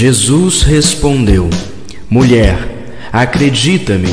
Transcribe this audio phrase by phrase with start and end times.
[0.00, 1.50] Jesus respondeu:
[2.08, 2.56] Mulher,
[3.12, 4.08] acredita-me,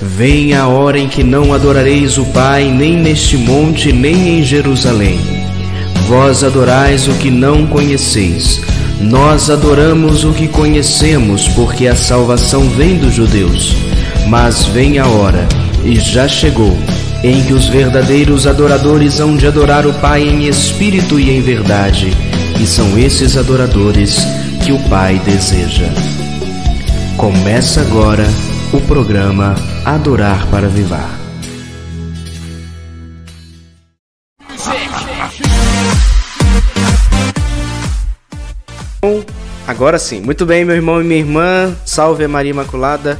[0.00, 5.20] vem a hora em que não adorareis o Pai nem neste monte nem em Jerusalém.
[6.08, 8.62] Vós adorais o que não conheceis.
[8.98, 13.76] Nós adoramos o que conhecemos, porque a salvação vem dos judeus.
[14.28, 15.46] Mas vem a hora,
[15.84, 16.74] e já chegou,
[17.22, 22.10] em que os verdadeiros adoradores hão de adorar o Pai em espírito e em verdade,
[22.58, 24.26] e são esses adoradores
[24.66, 25.86] que o Pai deseja.
[27.16, 28.24] Começa agora
[28.72, 31.08] o programa Adorar para Vivar.
[39.68, 43.16] Agora sim, muito bem, meu irmão e minha irmã, salve Maria Imaculada.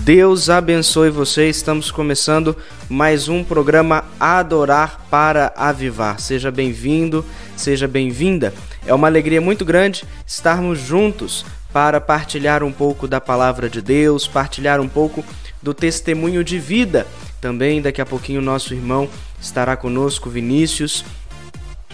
[0.00, 1.48] Deus abençoe você.
[1.48, 2.54] Estamos começando
[2.90, 6.20] mais um programa Adorar para Avivar.
[6.20, 7.24] Seja bem-vindo,
[7.56, 8.52] seja bem-vinda.
[8.86, 14.26] É uma alegria muito grande estarmos juntos para partilhar um pouco da palavra de Deus,
[14.26, 15.24] partilhar um pouco
[15.62, 17.06] do testemunho de vida.
[17.40, 19.08] Também daqui a pouquinho nosso irmão
[19.40, 21.04] estará conosco, Vinícius,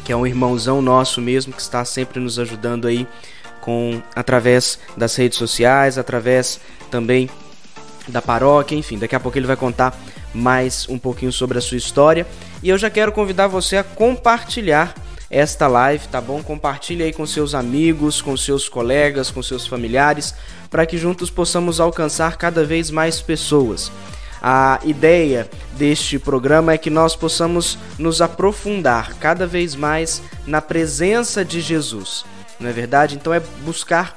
[0.04, 3.06] que é um irmãozão nosso mesmo que está sempre nos ajudando aí
[3.60, 7.28] com através das redes sociais, através também
[8.08, 9.92] da paróquia, enfim, daqui a pouco ele vai contar
[10.32, 12.26] mais um pouquinho sobre a sua história.
[12.62, 14.94] E eu já quero convidar você a compartilhar
[15.30, 16.42] esta live, tá bom?
[16.42, 20.34] Compartilhe aí com seus amigos, com seus colegas, com seus familiares,
[20.70, 23.90] para que juntos possamos alcançar cada vez mais pessoas.
[24.40, 31.44] A ideia deste programa é que nós possamos nos aprofundar cada vez mais na presença
[31.44, 32.24] de Jesus,
[32.60, 33.16] não é verdade?
[33.16, 34.14] Então é buscar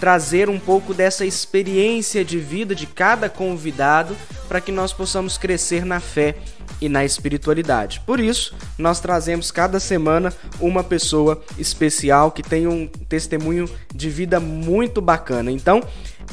[0.00, 4.16] trazer um pouco dessa experiência de vida de cada convidado
[4.48, 6.36] para que nós possamos crescer na fé
[6.80, 8.00] e na espiritualidade.
[8.06, 14.40] Por isso, nós trazemos cada semana uma pessoa especial que tem um testemunho de vida
[14.40, 15.50] muito bacana.
[15.50, 15.82] Então,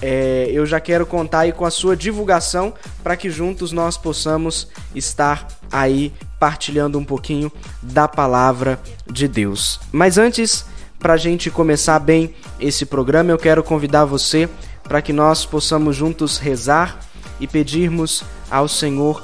[0.01, 2.73] é, eu já quero contar aí com a sua divulgação
[3.03, 7.51] para que juntos nós possamos estar aí partilhando um pouquinho
[7.81, 8.79] da palavra
[9.09, 9.79] de Deus.
[9.91, 10.65] Mas antes,
[10.99, 14.47] para a gente começar bem esse programa, eu quero convidar você
[14.83, 16.99] para que nós possamos juntos rezar
[17.39, 19.21] e pedirmos ao Senhor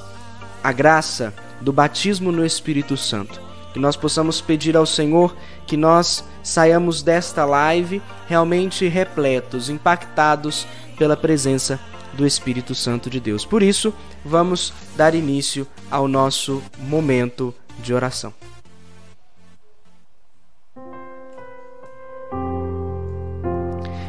[0.64, 3.42] a graça do batismo no Espírito Santo.
[3.74, 5.36] Que nós possamos pedir ao Senhor
[5.66, 11.80] que nós saiamos desta live realmente repletos, impactados pela presença
[12.14, 13.44] do Espírito Santo de Deus.
[13.46, 13.94] Por isso,
[14.24, 18.34] vamos dar início ao nosso momento de oração.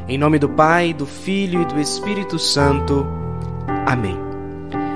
[0.07, 3.07] Em nome do Pai, do Filho e do Espírito Santo.
[3.87, 4.34] Amém.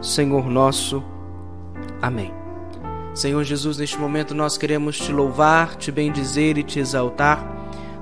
[0.00, 1.02] Senhor nosso.
[2.00, 2.32] Amém.
[3.14, 7.42] Senhor Jesus, neste momento nós queremos te louvar, te bendizer e te exaltar,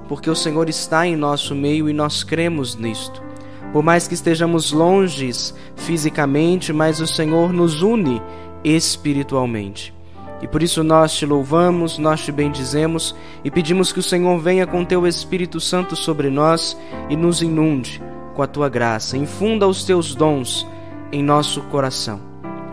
[0.09, 3.22] porque o Senhor está em nosso meio e nós cremos nisto.
[3.72, 8.21] Por mais que estejamos longes fisicamente, mas o Senhor nos une
[8.65, 9.94] espiritualmente.
[10.43, 14.66] E por isso nós te louvamos, nós te bendizemos e pedimos que o Senhor venha
[14.66, 16.76] com teu Espírito Santo sobre nós
[17.09, 18.03] e nos inunde
[18.34, 19.16] com a tua graça.
[19.16, 20.66] Infunda os teus dons
[21.15, 22.21] em nosso coração.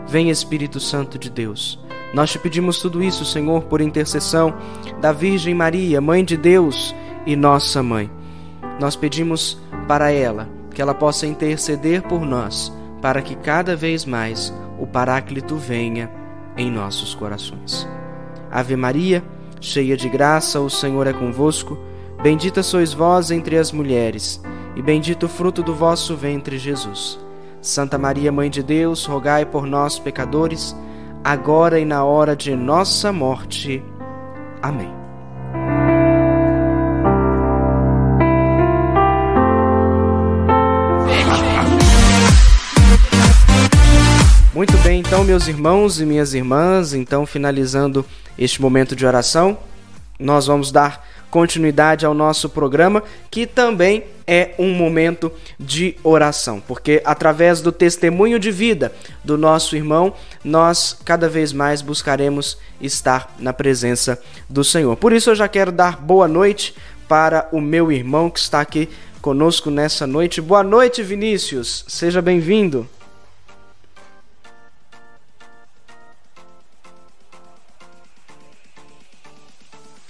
[0.07, 1.79] Vem Espírito Santo de Deus.
[2.12, 4.56] Nós te pedimos tudo isso, Senhor, por intercessão
[5.00, 6.94] da Virgem Maria, Mãe de Deus
[7.25, 8.09] e nossa Mãe.
[8.80, 14.51] Nós pedimos para ela que ela possa interceder por nós, para que cada vez mais
[14.80, 16.12] o Paráclito venha
[16.57, 17.88] em nossos corações.
[18.50, 19.24] Ave Maria,
[19.62, 21.78] cheia de graça, o Senhor é convosco.
[22.24, 24.41] Bendita sois vós entre as mulheres,
[24.75, 27.19] e bendito o fruto do vosso ventre, Jesus.
[27.62, 30.75] Santa Maria, Mãe de Deus, rogai por nós, pecadores,
[31.24, 33.84] agora e na hora de nossa morte.
[34.62, 34.92] Amém.
[44.54, 48.06] Muito bem, então, meus irmãos e minhas irmãs, então, finalizando
[48.38, 49.58] este momento de oração,
[50.19, 55.30] nós vamos dar continuidade ao nosso programa, que também é um momento
[55.60, 58.94] de oração, porque através do testemunho de vida
[59.25, 64.18] do nosso irmão, nós cada vez mais buscaremos estar na presença
[64.50, 64.95] do Senhor.
[64.95, 66.74] Por isso eu já quero dar boa noite
[67.10, 68.88] para o meu irmão que está aqui
[69.22, 70.39] conosco nessa noite.
[70.39, 71.84] Boa noite, Vinícius.
[71.89, 72.88] Seja bem-vindo.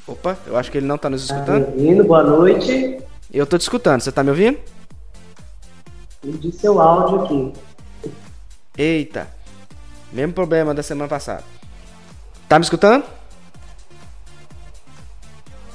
[0.05, 1.65] Opa, eu acho que ele não está nos escutando.
[1.65, 3.01] Tá me boa noite.
[3.33, 4.59] Eu estou te escutando, você está me ouvindo?
[6.21, 7.53] Perdi seu áudio aqui.
[8.77, 9.27] Eita,
[10.11, 11.43] mesmo problema da semana passada.
[12.49, 13.05] Tá me escutando?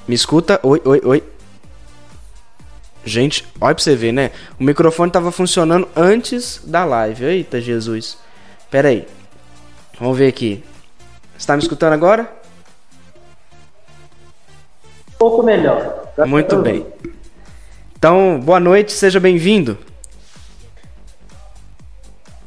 [0.07, 0.61] Me escuta?
[0.63, 1.25] Oi, oi, oi.
[3.05, 4.33] Gente, olha pra você ver, né?
[4.61, 7.25] O microfone tava funcionando antes da live.
[7.25, 8.19] Eita, Jesus.
[8.71, 9.09] Pera aí.
[9.99, 10.63] Vamos ver aqui.
[11.39, 12.31] Você tá me escutando agora?
[15.09, 16.13] Um pouco melhor.
[16.27, 16.87] Muito bem.
[17.99, 19.79] Então, boa noite, seja bem-vindo.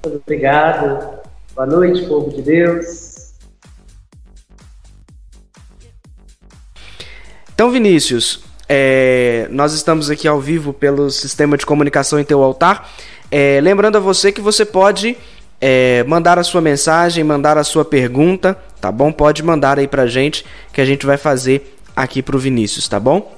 [0.04, 1.19] Obrigado.
[1.56, 3.34] Boa noite, povo de Deus.
[7.54, 12.90] Então, Vinícius, é, nós estamos aqui ao vivo pelo sistema de comunicação em teu altar.
[13.31, 15.18] É, lembrando a você que você pode
[15.60, 19.12] é, mandar a sua mensagem, mandar a sua pergunta, tá bom?
[19.12, 23.36] Pode mandar aí pra gente que a gente vai fazer aqui pro Vinícius, tá bom?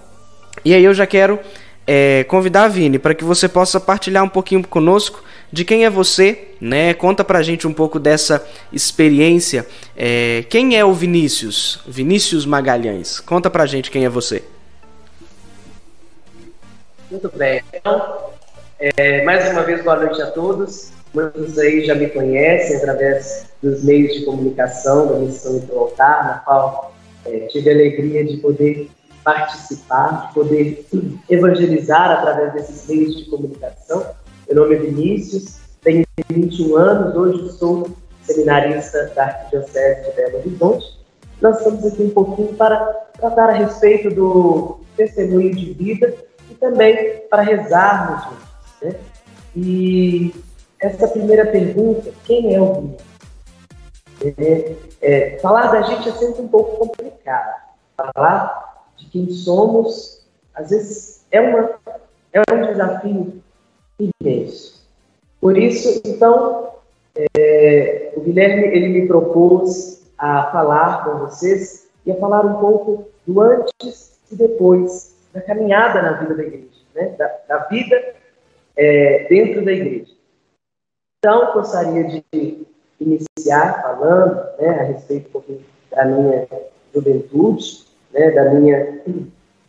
[0.63, 1.39] E aí eu já quero
[1.85, 5.89] é, convidar a Vini para que você possa partilhar um pouquinho conosco de quem é
[5.89, 6.93] você, né?
[6.93, 9.67] Conta pra gente um pouco dessa experiência.
[9.97, 11.81] É, quem é o Vinícius?
[11.87, 13.19] Vinícius Magalhães.
[13.19, 14.43] Conta pra gente quem é você.
[17.09, 17.61] Muito bem.
[17.73, 18.29] Então,
[18.79, 20.91] é, mais uma vez, boa noite a todos.
[21.13, 26.93] Muitos aí já me conhecem através dos meios de comunicação da Missão Altar, na qual
[27.25, 28.89] é, tive a alegria de poder
[29.23, 30.87] participar, de poder
[31.29, 34.05] evangelizar através desses meios de comunicação.
[34.47, 37.89] Meu nome é Vinícius, tenho 21 anos, hoje sou
[38.23, 41.01] seminarista da Arquidiocese de Belo Horizonte.
[41.41, 42.77] Nós estamos aqui um pouquinho para
[43.19, 46.13] tratar a respeito do testemunho de vida
[46.49, 48.47] e também para rezarmos juntos.
[48.81, 48.95] Né?
[49.55, 50.35] E
[50.79, 53.11] essa primeira pergunta, quem é o Vinícius?
[54.37, 57.59] É, é, falar da gente é sempre um pouco complicado.
[57.97, 58.70] Falar
[59.11, 60.25] quem somos,
[60.55, 61.69] às vezes, é, uma,
[62.33, 63.41] é um desafio
[63.99, 64.81] imenso.
[65.39, 66.73] Por isso, então,
[67.15, 73.07] é, o Guilherme ele me propôs a falar com vocês e a falar um pouco
[73.27, 77.15] do antes e depois da caminhada na vida da igreja, né?
[77.17, 78.15] da, da vida
[78.75, 80.11] é, dentro da igreja.
[81.19, 82.65] Então, gostaria de
[82.99, 86.47] iniciar falando né, a respeito um pouquinho da minha
[86.93, 89.01] juventude, né, da minha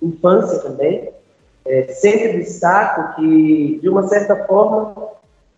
[0.01, 1.11] infância também.
[1.65, 4.95] É, sempre destaco que, de uma certa forma,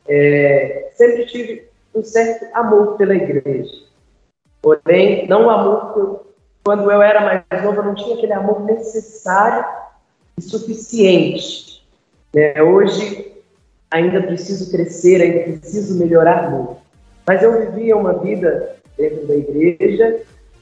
[0.06, 3.72] é, sempre tive um certo amor pela igreja.
[4.60, 6.26] Porém, não o amor que eu,
[6.64, 9.64] quando eu era mais novo, eu não tinha aquele amor necessário
[10.38, 11.86] e suficiente.
[12.34, 12.62] Né?
[12.62, 13.32] Hoje,
[13.90, 16.76] ainda preciso crescer, ainda preciso melhorar muito.
[17.26, 20.20] Mas eu vivia uma vida dentro da igreja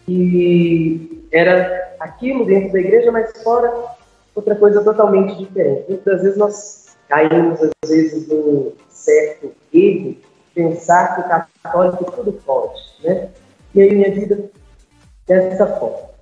[0.09, 3.73] e era aquilo dentro da igreja, mas fora
[4.35, 5.85] outra coisa totalmente diferente.
[5.89, 10.17] Muitas vezes nós caímos, às vezes, num certo erro,
[10.55, 13.31] pensar que o católico tudo pode, né?
[13.75, 14.51] E aí minha vida
[15.27, 16.13] dessa forma.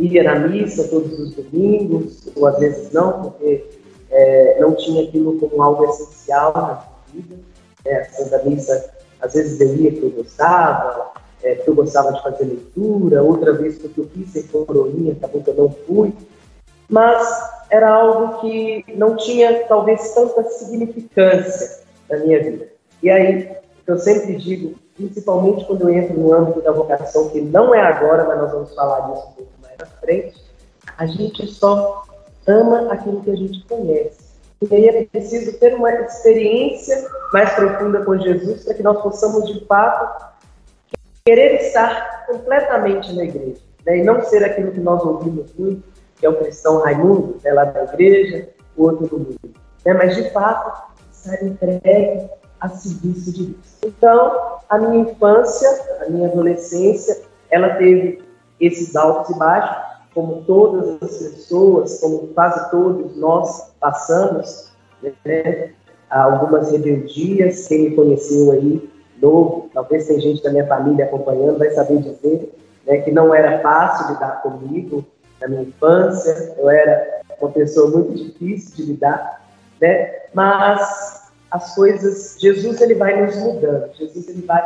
[0.00, 3.68] Ia na missa todos os domingos, ou às vezes não, porque
[4.10, 7.36] é, não tinha aquilo como algo essencial na vida.
[7.84, 12.22] É, a Santa Missa às vezes eu ia porque eu gostava, é, eu gostava de
[12.22, 16.12] fazer leitura, outra vez porque eu quis ser coroinha, acabou que eu não fui.
[16.88, 17.26] Mas
[17.70, 21.80] era algo que não tinha, talvez, tanta significância
[22.10, 22.68] na minha vida.
[23.02, 27.74] E aí, eu sempre digo, principalmente quando eu entro no âmbito da vocação, que não
[27.74, 30.42] é agora, mas nós vamos falar disso um pouco mais à frente,
[30.96, 32.04] a gente só
[32.46, 34.28] ama aquilo que a gente conhece.
[34.60, 39.46] E aí é preciso ter uma experiência mais profunda com Jesus para que nós possamos,
[39.46, 40.26] de fato,
[41.28, 43.60] querer estar completamente na igreja.
[43.84, 43.98] Né?
[43.98, 45.82] E não ser aquilo que nós ouvimos muito,
[46.16, 49.54] que é o cristão Raimundo, né, lá da igreja, o outro do mundo.
[49.84, 49.92] Né?
[49.92, 52.30] Mas, de fato, estar entregue
[52.60, 53.78] a serviço de Deus.
[53.84, 55.68] Então, a minha infância,
[56.00, 57.20] a minha adolescência,
[57.50, 58.22] ela teve
[58.58, 59.76] esses altos e baixos,
[60.14, 65.72] como todas as pessoas, como quase todos nós passamos, né?
[66.08, 71.70] algumas rebeldias, quem me conheceu aí, novo, talvez tem gente da minha família acompanhando, vai
[71.70, 72.54] saber dizer
[72.86, 75.04] né, que não era fácil lidar comigo
[75.40, 79.42] na minha infância, eu era uma pessoa muito difícil de lidar,
[79.80, 80.22] né?
[80.34, 84.62] mas as coisas, Jesus ele vai nos mudando, Jesus ele vai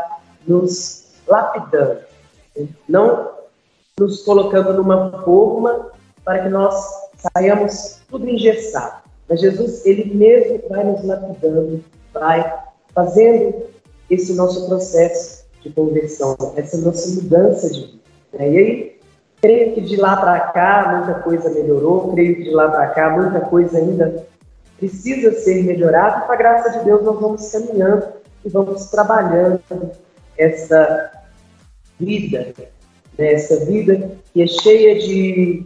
[0.46, 2.00] nos lapidando,
[2.88, 3.30] não
[3.98, 5.90] nos colocando numa forma
[6.24, 6.74] para que nós
[7.16, 9.02] saiamos tudo engessado.
[9.28, 12.60] Mas Jesus, ele mesmo vai nos lapidando, vai
[12.94, 13.71] fazendo
[14.12, 18.02] esse nosso processo de conversão, essa nossa mudança de vida.
[18.34, 19.00] E aí,
[19.40, 23.10] creio que de lá para cá muita coisa melhorou, creio que de lá para cá
[23.10, 24.26] muita coisa ainda
[24.78, 28.06] precisa ser melhorada, e com a graça de Deus nós vamos caminhando
[28.44, 29.60] e vamos trabalhando
[30.36, 31.10] essa
[31.98, 32.52] vida,
[33.16, 33.32] né?
[33.32, 35.64] essa vida que é cheia de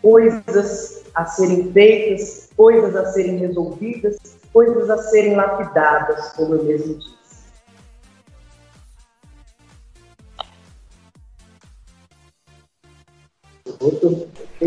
[0.00, 4.18] coisas a serem feitas, coisas a serem resolvidas,
[4.52, 7.21] coisas a serem lapidadas, como eu mesmo disse.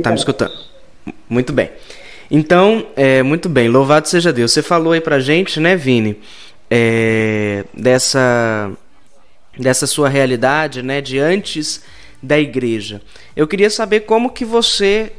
[0.01, 0.53] Tá me escutando?
[1.29, 1.71] Muito bem.
[2.29, 4.51] Então, é, muito bem, louvado seja Deus.
[4.51, 6.19] Você falou aí pra gente, né, Vini,
[6.69, 8.71] é, dessa,
[9.57, 11.83] dessa sua realidade, né, de antes
[12.21, 13.01] da igreja.
[13.35, 15.11] Eu queria saber como que você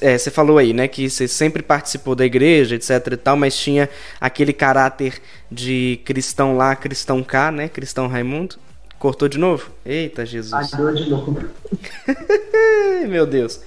[0.00, 3.54] é, você falou aí, né, que você sempre participou da igreja, etc e tal, mas
[3.54, 8.56] tinha aquele caráter de cristão lá, cristão cá, né, cristão Raimundo.
[9.02, 9.68] Cortou de novo?
[9.84, 10.70] Eita, Jesus.
[10.70, 11.36] Cortou de novo.
[13.08, 13.60] Meu Deus.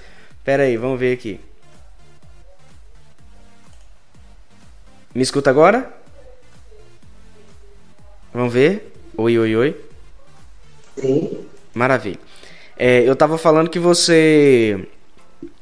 [0.46, 1.42] Pera aí, vamos ver aqui.
[5.14, 5.94] Me escuta agora?
[8.34, 8.94] Vamos ver.
[9.18, 9.82] Oi, oi, oi.
[10.96, 11.46] Sim.
[11.74, 12.20] Maravilha.
[12.78, 14.88] É, eu tava falando que você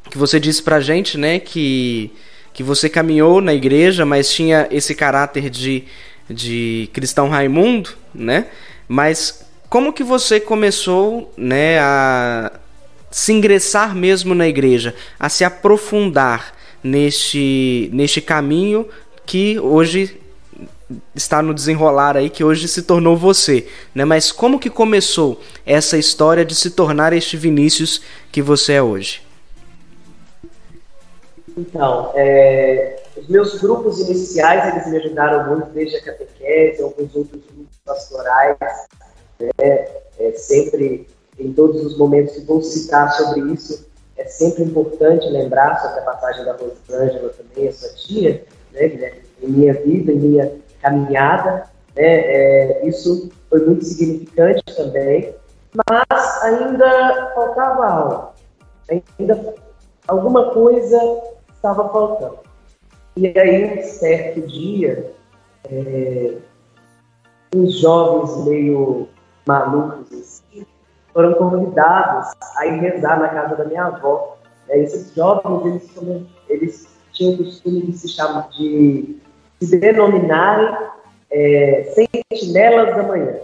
[0.08, 2.13] que você disse pra gente, né, que
[2.53, 5.86] que você caminhou na igreja, mas tinha esse caráter de
[6.30, 8.51] de cristão Raimundo, né?
[8.88, 9.42] Mas
[9.74, 12.51] como que você começou, né, a
[13.10, 16.53] se ingressar mesmo na igreja, a se aprofundar
[16.84, 18.88] neste, neste caminho
[19.25, 20.22] que hoje
[21.15, 24.06] está no desenrolar aí, que hoje se tornou você, né?
[24.06, 28.00] Mas como que começou essa história de se tornar este Vinícius
[28.32, 29.24] que você é hoje?
[31.58, 37.42] Então, é, os meus grupos iniciais, eles me ajudaram muito, desde a catequese, alguns outros
[37.51, 38.56] grupos pastorais,
[39.39, 39.49] né?
[40.19, 41.07] É sempre,
[41.39, 43.85] em todos os momentos que vou citar sobre isso,
[44.17, 49.47] é sempre importante lembrar sobre a passagem da Rosângela também, a sua tia, né, em
[49.47, 51.63] minha vida, em minha caminhada.
[51.95, 55.35] Né, é, isso foi muito significante também,
[55.89, 58.33] mas ainda faltava algo,
[59.19, 59.55] ainda
[60.07, 60.99] alguma coisa
[61.53, 62.39] estava faltando.
[63.15, 65.11] E aí, certo dia,
[65.69, 66.35] é,
[67.55, 69.07] uns jovens meio
[69.45, 70.65] malucos assim,
[71.13, 74.38] foram convidados a ir rezar na casa da minha avó.
[74.69, 79.17] É, esses jovens, eles, eles tinham o costume de se chamar, de
[79.62, 80.75] se denominarem
[81.29, 83.39] é, sentinelas da manhã.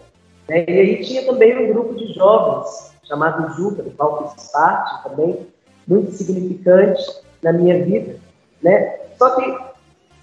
[0.48, 0.65] Né?
[0.68, 5.48] E aí tinha também um grupo de jovens chamado Juca, do qual fiz parte também,
[5.88, 7.03] muito significante
[7.41, 8.15] na minha vida.
[8.62, 8.98] Né?
[9.18, 9.58] Só que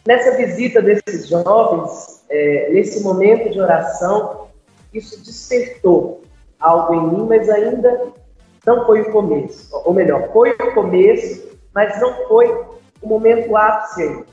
[0.06, 4.45] nessa visita desses jovens, é, nesse momento de oração,
[4.98, 6.22] isso despertou
[6.58, 8.12] algo em mim, mas ainda
[8.66, 9.68] não foi o começo.
[9.84, 12.48] Ou melhor, foi o começo, mas não foi
[13.02, 14.24] o momento ápice.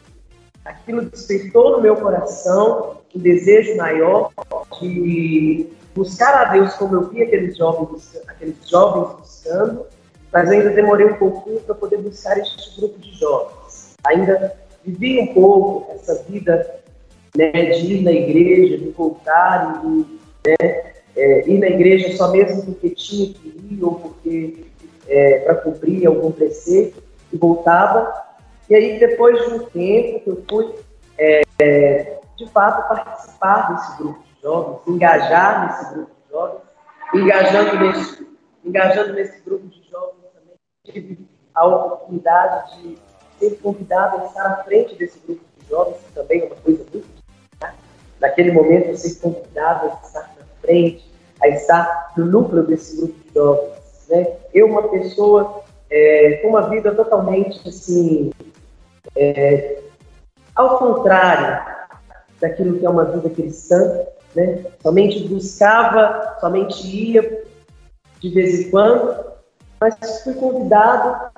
[0.65, 4.31] Aquilo despertou no meu coração um desejo maior
[4.79, 9.85] de buscar a Deus como eu vi aqueles jovens, aqueles jovens buscando,
[10.31, 13.95] mas ainda demorei um pouquinho para poder buscar este grupo de jovens.
[14.05, 16.81] Ainda vivi um pouco essa vida
[17.37, 20.93] né, de ir na igreja, de voltar e né?
[21.15, 24.65] É, ir na igreja só mesmo porque tinha que ir ou porque
[25.07, 28.11] é, para cumprir algum preceito e voltava.
[28.69, 30.73] E aí, depois de um tempo que eu fui,
[31.17, 36.61] é, de fato, participar desse grupo de jovens, engajar nesse grupo de jovens,
[37.13, 38.27] engajando nesse,
[38.65, 42.97] engajando nesse grupo de jovens também, tive a oportunidade de
[43.39, 46.83] ser convidado a estar à frente desse grupo de jovens, que também é uma coisa
[46.91, 47.13] muito
[48.19, 50.32] naquele momento ser convidado a estar
[50.63, 54.07] frente, a estar no núcleo desse grupo de jovens.
[54.09, 54.27] Né?
[54.53, 58.31] Eu, uma pessoa é, com uma vida totalmente assim,
[59.15, 59.79] é,
[60.55, 61.73] ao contrário
[62.39, 64.05] daquilo que é uma vida cristã,
[64.35, 64.65] né?
[64.81, 67.43] somente buscava, somente ia
[68.19, 69.23] de vez em quando,
[69.79, 71.31] mas fui convidado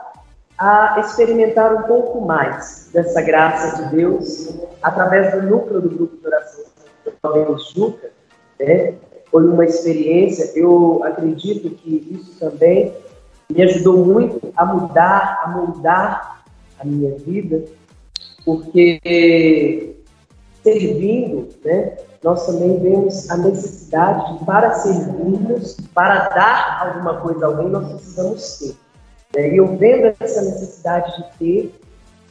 [0.58, 6.28] a experimentar um pouco mais dessa graça de Deus através do núcleo do grupo de
[6.28, 6.64] oração
[7.24, 8.12] Jovem Juca,
[8.60, 8.94] né?
[9.32, 12.94] Foi uma experiência, eu acredito que isso também
[13.50, 16.46] me ajudou muito a mudar, a moldar
[16.80, 17.64] a minha vida,
[18.44, 19.96] porque
[20.64, 27.50] servindo, né, nós também vemos a necessidade de, para servirmos, para dar alguma coisa a
[27.50, 28.76] alguém, nós precisamos ter.
[29.40, 29.54] Né?
[29.54, 31.80] E eu vendo essa necessidade de ter,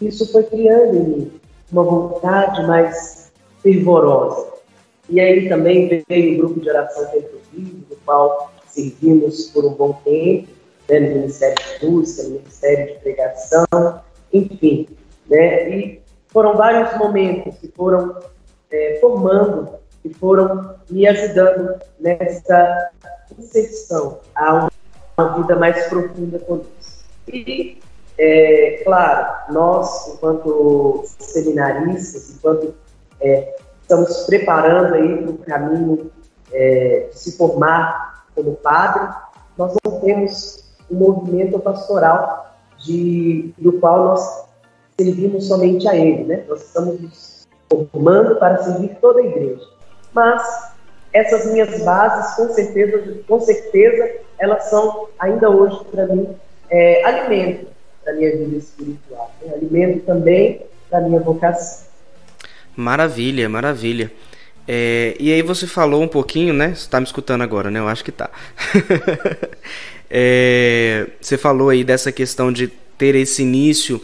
[0.01, 1.33] isso foi criando em mim
[1.71, 3.33] uma vontade mais
[3.63, 4.54] fervorosa.
[5.09, 9.75] E aí também veio o grupo de oração Tempo Vivo, do qual servimos por um
[9.75, 10.49] bom tempo,
[10.89, 13.67] né, no Ministério de Música, no Ministério de Pregação,
[14.33, 14.89] enfim.
[15.29, 18.19] Né, e foram vários momentos que foram
[18.71, 19.69] é, formando
[20.05, 22.91] e foram me ajudando nessa
[23.39, 24.69] inserção a
[25.17, 27.05] uma vida mais profunda com Deus.
[27.29, 27.79] E,
[28.19, 32.75] é, claro, nós, enquanto seminaristas, enquanto
[33.21, 36.11] é, estamos preparando aí para o caminho
[36.53, 39.15] é, de se formar como padre,
[39.57, 44.45] nós não temos um movimento pastoral de, do qual nós
[44.99, 46.45] servimos somente a ele, né?
[46.49, 49.63] Nós estamos nos formando para servir toda a igreja.
[50.13, 50.73] Mas
[51.13, 56.35] essas minhas bases, com certeza, com certeza, elas são ainda hoje para mim
[56.71, 57.69] é, alimento
[58.05, 59.55] da minha vida espiritual, né?
[59.55, 61.94] alimento também da minha vocação.
[62.77, 64.13] Maravilha, maravilha.
[64.67, 66.69] É, e aí você falou um pouquinho, né?
[66.69, 67.79] Você está me escutando agora, né?
[67.79, 68.31] Eu acho que tá.
[70.11, 74.01] é, você falou aí dessa questão de ter esse início,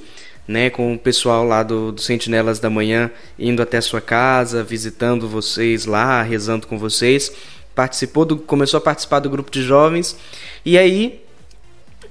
[0.47, 4.65] né, com o pessoal lá do, do Sentinelas da Manhã indo até a sua casa,
[4.65, 7.33] visitando vocês lá, rezando com vocês.
[7.75, 10.17] Participou do, começou a participar do grupo de jovens.
[10.65, 11.23] E aí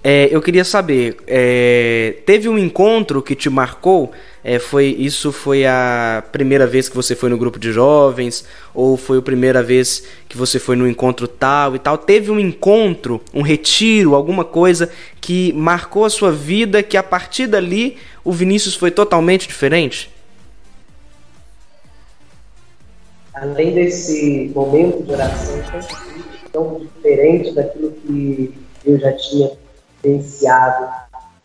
[0.04, 4.14] é, eu queria saber, é, teve um encontro que te marcou?
[4.44, 8.96] É, foi isso foi a primeira vez que você foi no grupo de jovens ou
[8.96, 11.98] foi a primeira vez que você foi no encontro tal e tal?
[11.98, 17.48] Teve um encontro, um retiro, alguma coisa que marcou a sua vida que a partir
[17.48, 20.10] dali o Vinícius foi totalmente diferente?
[23.34, 25.62] Além desse momento de oração
[26.52, 28.54] tão diferente daquilo que
[28.86, 29.52] eu já tinha
[30.04, 30.88] vivenciado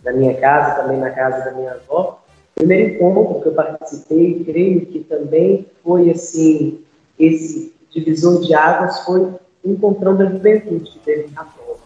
[0.04, 2.23] na minha casa, também na casa da minha avó.
[2.54, 6.80] Primeiro encontro que eu participei, creio que também foi assim,
[7.18, 11.80] esse divisor de águas foi o encontrão da juventude que teve na prova.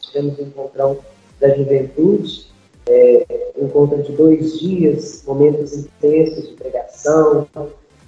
[0.00, 0.98] Tivemos um encontrão
[1.40, 2.46] da juventude,
[2.86, 7.46] é, um encontro de dois dias, momentos intensos de pregação,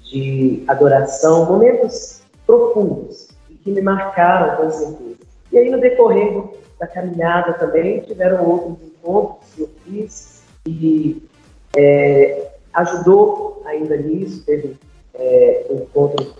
[0.02, 3.28] de adoração, momentos profundos
[3.62, 5.16] que me marcaram com certeza.
[5.50, 6.44] E aí, no decorrer
[6.78, 11.22] da caminhada também, tiveram outros encontros que eu fiz e
[11.76, 14.76] é, ajudou ainda nisso, teve
[15.14, 16.34] é, um encontro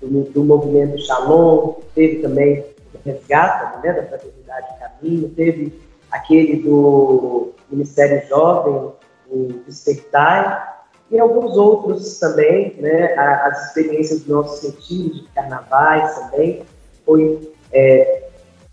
[0.00, 7.52] do, do, movimento Shalom, teve também o Resgata, né, da Fraternidade Caminho, teve aquele do
[7.70, 8.92] Ministério Jovem,
[9.30, 10.68] o Despertai,
[11.10, 16.62] e alguns outros também, né, as experiências do nosso sentido de carnavais também,
[17.04, 18.28] foi é,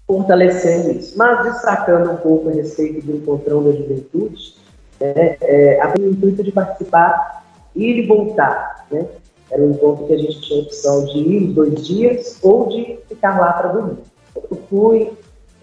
[0.05, 1.17] fortalecendo isso.
[1.17, 4.55] Mas destacando um pouco a respeito do encontrão da juventude,
[4.99, 7.43] né, é, a intuito de participar,
[7.75, 8.85] ir e voltar.
[8.91, 9.05] Né?
[9.49, 12.99] Era um encontro que a gente tinha a opção de ir dois dias ou de
[13.07, 13.97] ficar lá para dormir.
[14.35, 15.11] Eu fui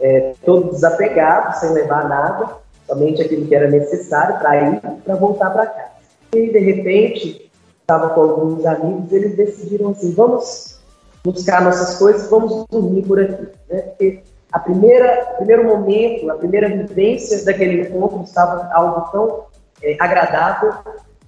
[0.01, 5.51] é, todo desapegado, sem levar nada, somente aquilo que era necessário para ir para voltar
[5.51, 5.95] para casa.
[6.33, 10.81] E de repente, estava com alguns amigos, eles decidiram assim: vamos
[11.23, 13.49] buscar nossas coisas, vamos dormir por aqui.
[13.69, 13.81] Né?
[13.83, 14.23] Porque
[14.55, 19.47] a primeira, o primeiro momento, a primeira vivência daquele encontro estava algo tão
[19.83, 20.73] é, agradável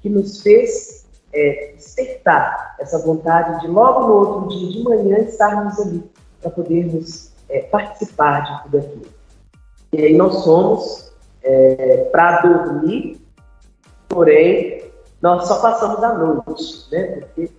[0.01, 5.77] que nos fez é, despertar essa vontade de logo no outro dia de manhã estarmos
[5.81, 6.09] ali
[6.41, 9.07] para podermos é, participar de tudo aquilo.
[9.93, 11.13] E aí nós somos
[11.43, 13.21] é, para dormir,
[14.09, 14.85] porém
[15.21, 17.07] nós só passamos a noite, né?
[17.23, 17.51] Porque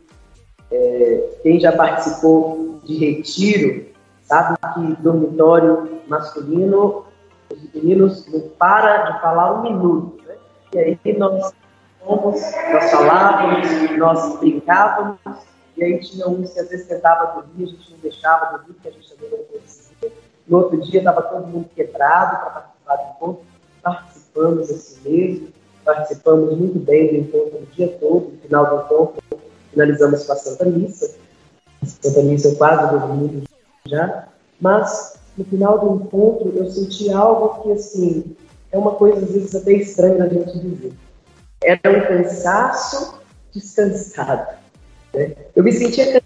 [0.71, 3.96] é, quem já participou de retiro
[4.27, 7.05] sabe que dormitório masculino,
[7.51, 10.21] os meninos não param de falar um minuto.
[10.25, 10.35] Né?
[10.73, 11.53] E aí nós
[12.03, 15.17] fomos, nós falávamos, nós brincávamos,
[15.77, 18.87] e aí tinha uns que às vezes tentava dormir, a gente não deixava dormir, porque
[18.89, 20.11] a gente também não conseguia.
[20.47, 23.45] No outro dia estava todo mundo quebrado para participar do encontro,
[23.81, 25.47] participamos assim mesmo,
[25.85, 29.23] participamos muito bem do encontro o dia todo, no final do encontro
[29.71, 31.15] finalizamos com a Santa Missa.
[31.83, 33.46] Santa Missa eu quase dormi
[33.87, 34.27] já,
[34.59, 38.35] mas no final do encontro eu senti algo que, assim,
[38.71, 40.93] é uma coisa às vezes até estranha da gente dizer.
[41.63, 43.19] Era um cansaço
[43.53, 44.55] descansado.
[45.13, 45.35] Né?
[45.55, 46.21] Eu me sentia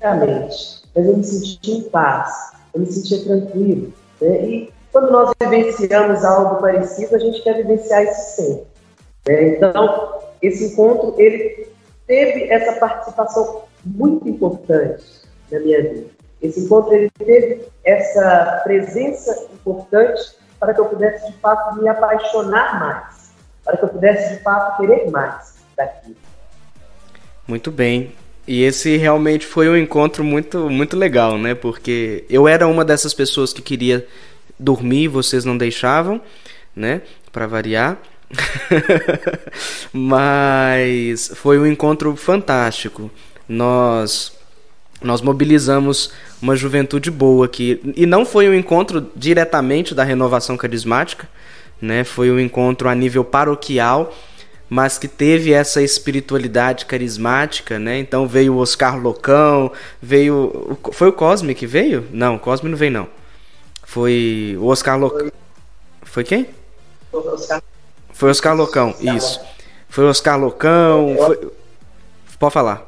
[0.00, 3.92] cansadamente, mas eu me sentia em paz, eu me sentia tranquilo.
[4.20, 4.48] Né?
[4.48, 8.66] E quando nós vivenciamos algo parecido, a gente quer vivenciar isso sempre.
[9.26, 9.56] Né?
[9.56, 11.68] Então, esse encontro, ele
[12.06, 15.04] teve essa participação muito importante
[15.50, 16.17] na minha vida.
[16.40, 22.78] Esse encontro ele teve essa presença importante para que eu pudesse de fato me apaixonar
[22.80, 23.32] mais,
[23.64, 26.16] para que eu pudesse de fato querer mais daquilo.
[27.46, 28.12] Muito bem.
[28.46, 31.54] E esse realmente foi um encontro muito, muito legal, né?
[31.54, 34.06] Porque eu era uma dessas pessoas que queria
[34.58, 36.20] dormir, vocês não deixavam,
[36.74, 37.02] né?
[37.30, 37.98] Para variar.
[39.92, 43.10] Mas foi um encontro fantástico.
[43.48, 44.36] Nós
[45.00, 51.28] nós mobilizamos uma juventude boa aqui e não foi um encontro diretamente da renovação carismática,
[51.80, 52.04] né?
[52.04, 54.14] Foi um encontro a nível paroquial,
[54.68, 57.98] mas que teve essa espiritualidade carismática, né?
[57.98, 62.06] Então veio o Oscar Locão, veio foi o Cosme que veio?
[62.12, 63.08] Não, o Cosme não veio não.
[63.84, 65.30] Foi o Oscar Locão.
[66.02, 66.46] Foi quem?
[67.12, 67.62] Oscar.
[68.12, 69.40] Foi Oscar Locão, isso.
[69.88, 71.50] Foi Oscar Locão, foi...
[72.38, 72.86] Pode falar.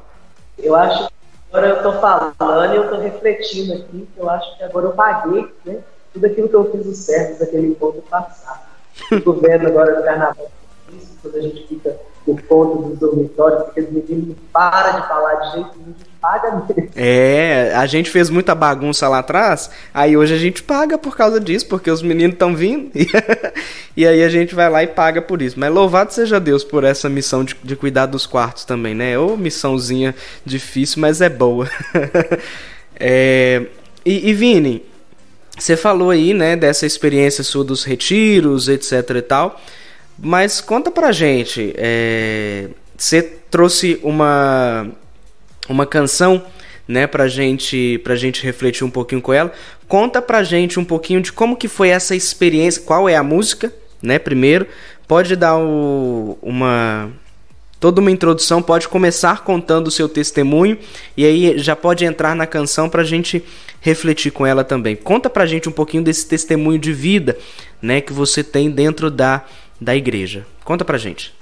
[0.57, 1.09] Eu acho
[1.51, 4.93] agora eu tô falando e eu tô refletindo aqui, que eu acho que agora eu
[4.93, 5.79] paguei, né?
[6.13, 8.61] Tudo aquilo que eu fiz o certo daquele encontro passado.
[9.09, 10.51] Fico vendo agora no carnaval,
[10.91, 15.07] isso, quando a gente fica por conta dos dormitórios, porque os meninos não param de
[15.07, 15.90] falar de jeito nenhum,
[16.21, 16.89] paga mesmo.
[16.95, 21.39] É, a gente fez muita bagunça lá atrás, aí hoje a gente paga por causa
[21.39, 22.91] disso, porque os meninos estão vindo,
[23.97, 25.59] e aí a gente vai lá e paga por isso.
[25.59, 29.17] Mas louvado seja Deus por essa missão de, de cuidar dos quartos também, né?
[29.17, 30.13] Ô missãozinha
[30.45, 31.67] difícil, mas é boa.
[32.95, 33.65] é,
[34.05, 34.85] e, e Vini,
[35.57, 39.59] você falou aí, né, dessa experiência sua dos retiros, etc e tal.
[40.23, 44.87] Mas conta pra gente, é, você trouxe uma
[45.71, 46.43] uma canção,
[46.87, 49.51] né, pra gente, pra gente refletir um pouquinho com ela.
[49.87, 53.73] Conta pra gente um pouquinho de como que foi essa experiência, qual é a música,
[54.01, 54.67] né, primeiro.
[55.07, 57.11] Pode dar o, uma
[57.79, 60.77] toda uma introdução, pode começar contando o seu testemunho
[61.17, 63.43] e aí já pode entrar na canção para a gente
[63.81, 64.95] refletir com ela também.
[64.95, 67.37] Conta para a gente um pouquinho desse testemunho de vida,
[67.81, 69.43] né, que você tem dentro da,
[69.79, 70.45] da igreja.
[70.63, 71.33] Conta para a gente.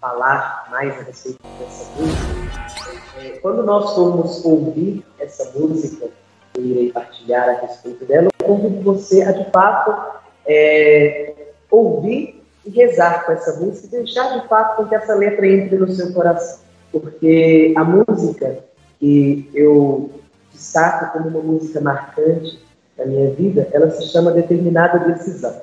[0.00, 6.08] Falar mais a respeito dessa música, é, quando nós formos ouvir essa música,
[6.56, 11.34] eu irei partilhar a respeito dela, eu convido você a de fato é,
[11.70, 15.76] ouvir e rezar com essa música e deixar de fato com que essa letra entre
[15.76, 16.60] no seu coração.
[16.90, 18.64] Porque a música
[18.98, 20.10] que eu
[20.52, 22.60] destaco como uma música marcante
[22.96, 25.62] da minha vida, ela se chama Determinada Decisão.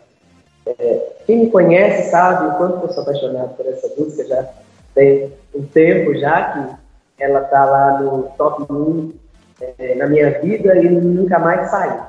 [0.80, 4.46] É, quem me conhece sabe o quanto eu sou apaixonado por essa música, já
[4.94, 6.78] tem um tempo já
[7.16, 9.14] que ela está lá no top 1
[9.62, 12.02] é, na minha vida e nunca mais saiu.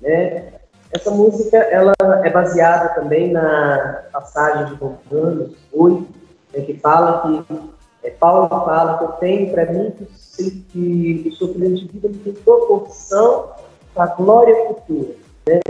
[0.00, 0.52] Né?
[0.92, 1.92] Essa música ela
[2.24, 6.08] é baseada também na passagem de Romanos 8,
[6.52, 7.70] né, que fala que
[8.02, 9.92] é, Paulo fala que eu tenho para mim
[10.36, 13.50] que, que o sofrimento de vida tem proporção
[13.96, 15.14] a glória futura.
[15.46, 15.60] Né?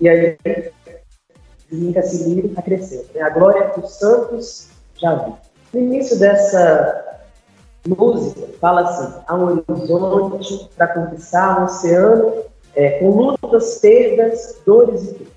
[0.00, 0.36] E aí,
[1.70, 3.06] se livre está crescendo.
[3.14, 3.22] Né?
[3.22, 5.32] A glória dos santos já vi.
[5.72, 7.20] No início dessa
[7.86, 15.02] música, fala assim: há um horizonte para conquistar, um oceano é, com lutas, perdas, dores
[15.02, 15.28] e dores.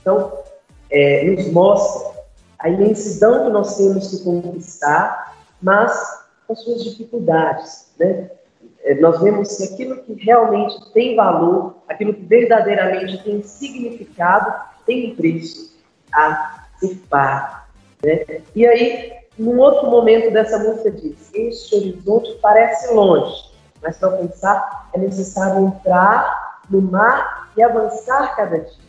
[0.00, 0.32] Então,
[0.90, 2.18] é, nos mostra
[2.58, 5.92] a imensidão que nós temos que conquistar, mas
[6.46, 7.92] com suas dificuldades.
[7.98, 8.30] Né?
[8.82, 14.54] É, nós vemos que aquilo que realmente tem valor, aquilo que verdadeiramente tem significado,
[14.88, 15.76] tem um preço
[16.12, 16.64] a
[17.10, 17.58] pago.
[18.02, 18.40] Né?
[18.56, 24.88] E aí, num outro momento dessa música diz: Este horizonte parece longe, mas para alcançar
[24.94, 28.88] é necessário entrar no mar e avançar cada dia.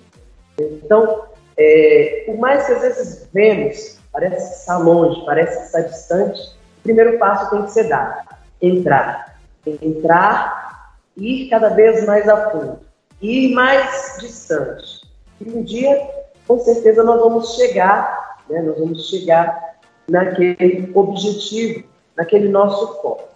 [0.60, 1.26] Então,
[1.58, 6.42] é, por mais que às vezes vemos, parece que está longe, parece que está distante,
[6.80, 8.26] o primeiro passo tem que ser dado:
[8.62, 9.38] entrar.
[9.66, 12.80] Entrar, ir cada vez mais a fundo,
[13.22, 14.99] ir mais distante.
[15.42, 16.10] E um dia,
[16.48, 21.84] com certeza, nós vamos chegar, né, nós vamos chegar naquele objetivo,
[22.16, 23.30] naquele nosso foco.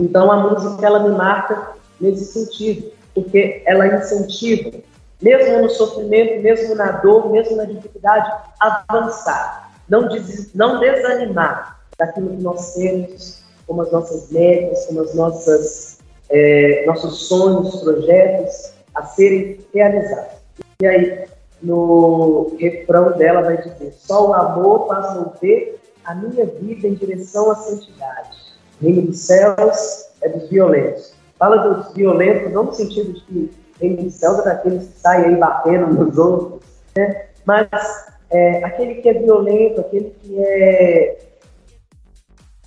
[0.00, 4.70] Então, a música ela me marca nesse sentido porque ela incentiva,
[5.20, 12.36] mesmo no sofrimento, mesmo na dor, mesmo na dificuldade, avançar, não, des não desanimar daquilo
[12.36, 15.98] que nós temos, como as nossas metas, como as nossas
[16.30, 20.34] é, nossos sonhos, projetos a serem realizados.
[20.80, 21.24] E aí,
[21.62, 27.50] no refrão dela vai dizer: só o amor faz mover a minha vida em direção
[27.50, 28.38] à santidade.
[28.80, 34.10] Reino dos céus é dos violentos, Fala dos violentos, não no sentido de que em
[34.10, 36.60] céus é daqueles que saem aí batendo nos outros,
[36.96, 37.26] né?
[37.46, 37.68] mas
[38.30, 41.18] é, aquele que é violento, aquele que é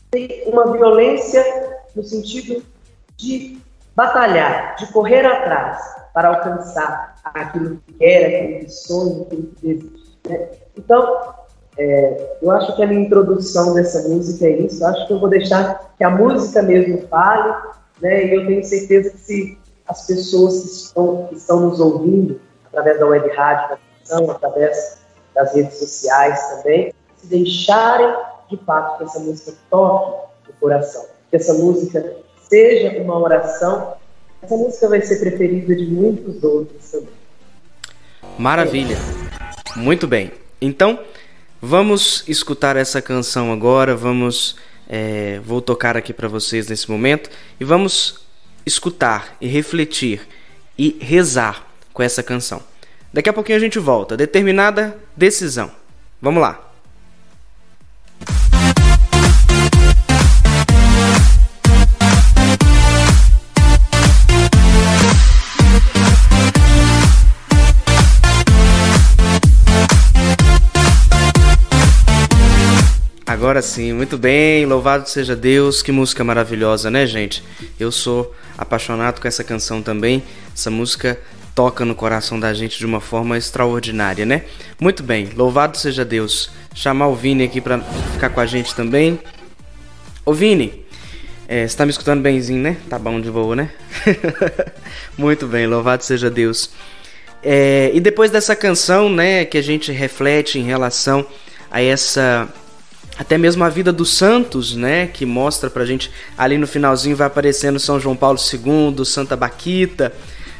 [0.10, 1.44] tem uma violência
[1.96, 2.64] no sentido
[3.18, 3.58] de
[3.96, 10.04] batalhar, de correr atrás para alcançar aquilo que quer, aquilo que sonha, aquilo que deseja.
[10.30, 10.50] Né?
[10.78, 11.34] Então,
[11.78, 14.86] é, eu acho que a minha introdução dessa música é isso.
[14.86, 17.54] Acho que eu vou deixar que a música mesmo fale,
[18.00, 18.26] né?
[18.26, 23.00] E eu tenho certeza que se as pessoas que estão, que estão nos ouvindo, através
[23.00, 23.78] da web rádio,
[24.10, 28.16] da através das redes sociais também, se deixarem
[28.50, 32.18] de fato que essa música toque o coração, que essa música
[32.50, 33.94] seja uma oração,
[34.44, 37.10] essa música vai ser preferida de muitos outros também.
[38.38, 38.98] Maravilha.
[39.76, 40.32] Muito bem.
[40.62, 41.00] Então,
[41.62, 43.96] vamos escutar essa canção agora.
[43.96, 44.56] Vamos,
[44.88, 47.30] é, vou tocar aqui para vocês nesse momento
[47.60, 48.26] e vamos
[48.66, 50.22] escutar e refletir
[50.78, 52.62] e rezar com essa canção.
[53.14, 54.18] Daqui a pouquinho a gente volta.
[54.18, 55.72] Determinada decisão.
[56.22, 56.73] Vamos lá.
[73.44, 77.44] Agora sim, muito bem, louvado seja Deus, que música maravilhosa, né, gente?
[77.78, 80.24] Eu sou apaixonado com essa canção também.
[80.56, 81.20] Essa música
[81.54, 84.46] toca no coração da gente de uma forma extraordinária, né?
[84.80, 86.52] Muito bem, louvado seja Deus.
[86.74, 87.82] Chamar o Vini aqui para
[88.14, 89.20] ficar com a gente também.
[90.26, 90.86] Ô Vini,
[91.46, 92.78] é, você tá me escutando bemzinho, né?
[92.90, 93.72] Tá bom de boa, né?
[95.20, 96.70] Muito bem, louvado seja Deus.
[97.44, 101.26] É, e depois dessa canção, né, que a gente reflete em relação
[101.70, 102.48] a essa
[103.18, 107.28] até mesmo a vida dos santos, né, que mostra pra gente ali no finalzinho vai
[107.28, 110.14] aparecendo São João Paulo II, Santa Baquita,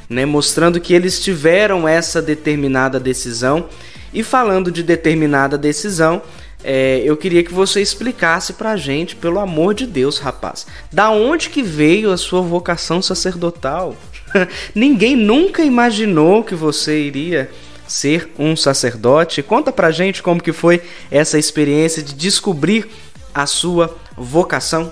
[0.10, 3.68] né, mostrando que eles tiveram essa determinada decisão.
[4.14, 6.22] E falando de determinada decisão,
[6.64, 11.50] é, eu queria que você explicasse pra gente, pelo amor de Deus, rapaz, da onde
[11.50, 13.98] que veio a sua vocação sacerdotal?
[14.74, 17.50] Ninguém nunca imaginou que você iria
[17.88, 19.44] ser um sacerdote.
[19.44, 22.90] Conta pra gente como que foi essa experiência de descobrir
[23.34, 24.92] a sua vocação.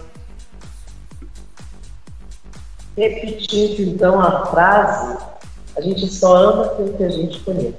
[2.97, 5.17] Repetindo então a frase,
[5.77, 7.75] a gente só ama aquilo que a gente conhece.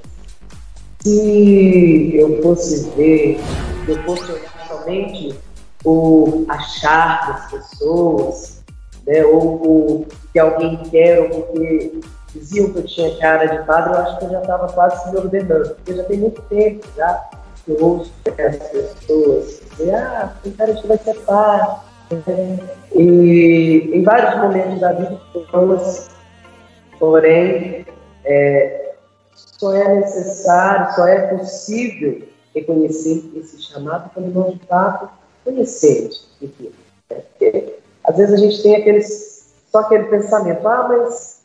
[1.01, 3.41] Se eu fosse ver,
[3.89, 5.35] eu fosse olhar somente
[5.85, 8.63] o achar das pessoas,
[9.07, 12.01] né, ou o que alguém quer, ou porque
[12.35, 15.11] diziam que eu tinha cara de padre, eu acho que eu já estava quase se
[15.11, 17.31] me ordenando, porque já tem muito tempo já
[17.65, 21.93] que eu ouço as pessoas dizer, ah, tem cara que vai ser padre.
[22.95, 25.19] E em vários momentos da vida,
[25.51, 26.09] vamos,
[26.99, 27.87] porém,
[28.25, 28.95] é,
[29.35, 32.23] só é necessário, só é possível
[32.55, 35.09] reconhecer esse chamado quando nós, de fato,
[35.45, 36.73] conhecemos o que
[37.11, 37.15] é.
[37.15, 41.42] Porque, às vezes a gente tem aqueles, só aquele pensamento, ah, mas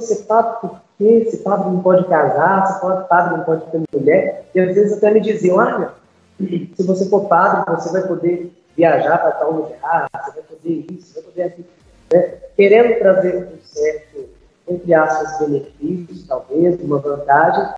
[0.00, 4.44] ser padre porque esse padre não pode casar, esse padre não pode ter mulher.
[4.54, 5.90] E às vezes até me diziam, olha,
[6.38, 11.14] se você for padre, você vai poder viajar para tal lugar, você vai poder isso,
[11.14, 11.66] vai poder aquilo.
[12.12, 12.20] Né?
[12.56, 14.28] Querendo trazer um certo,
[14.68, 17.74] entre aspas, benefícios, talvez, uma vantagem.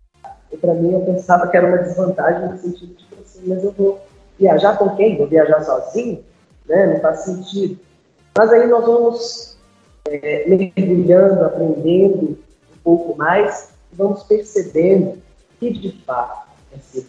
[0.52, 3.72] E para mim eu pensava que era uma desvantagem no sentido de assim, mas eu
[3.72, 4.00] vou
[4.38, 5.16] viajar com quem?
[5.16, 6.22] Vou viajar sozinho?
[6.66, 6.86] Né?
[6.86, 7.78] Não faz sentido.
[8.36, 9.53] Mas aí nós vamos
[10.08, 15.18] é, mergulhando, aprendendo um pouco mais, vamos percebendo
[15.58, 17.06] que de fato é ser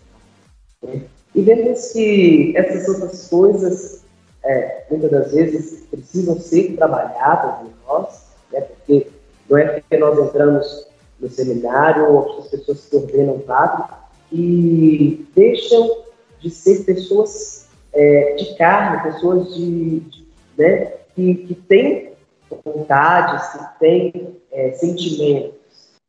[0.84, 1.02] né?
[1.34, 4.04] E vemos que essas outras coisas,
[4.44, 8.62] é, muitas das vezes, precisam ser trabalhadas em nós, né?
[8.62, 9.08] porque
[9.50, 10.88] não é porque nós entramos
[11.20, 13.84] no seminário ou as pessoas que ordenam padre
[14.30, 16.04] que deixam
[16.40, 20.28] de ser pessoas é, de carne, pessoas de, de
[20.58, 22.15] né, que, que têm
[22.64, 25.56] vontades, que tem é, sentimentos.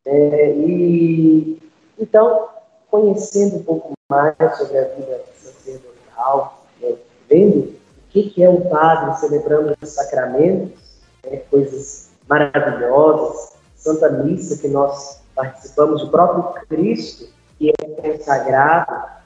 [0.04, 1.58] É, e
[1.98, 2.48] então,
[2.90, 6.94] conhecendo um pouco mais sobre a vida sacerdotal, né,
[7.28, 7.76] vendo o
[8.10, 10.78] que, que é um padre celebrando os sacramentos,
[11.24, 19.16] né, coisas maravilhosas, Santa Missa que nós participamos, o próprio Cristo que é consagrado,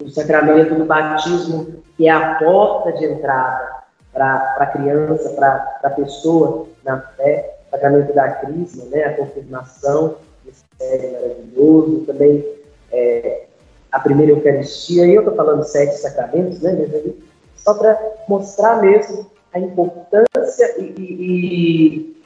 [0.00, 3.81] o sacramento do batismo que é a porta de entrada
[4.12, 10.16] para a criança, para a pessoa na fé, o sacramento da crisma, né, a confirmação,
[10.44, 12.46] mistério maravilhoso, também
[12.92, 13.44] é,
[13.90, 17.14] a primeira Eucaristia, e eu estou falando sete sacramentos, né, mas
[17.56, 17.98] só para
[18.28, 22.16] mostrar mesmo a importância e, e, e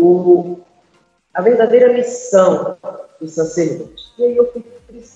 [0.00, 0.58] o,
[1.34, 2.76] a verdadeira missão
[3.20, 4.12] do sacerdote.
[4.18, 4.64] E aí eu fui,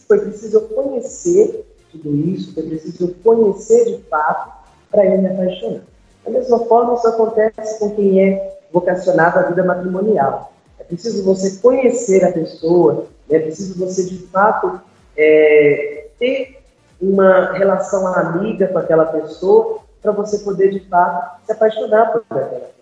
[0.06, 4.52] foi preciso conhecer tudo isso, foi preciso conhecer de fato
[4.90, 5.91] para eu me apaixonar.
[6.24, 10.52] Da mesma forma, isso acontece com quem é vocacionado à vida matrimonial.
[10.78, 14.80] É preciso você conhecer a pessoa, é preciso você, de fato,
[15.16, 16.62] é, ter
[17.00, 22.46] uma relação amiga com aquela pessoa para você poder, de fato, se apaixonar por aquela
[22.46, 22.72] pessoa.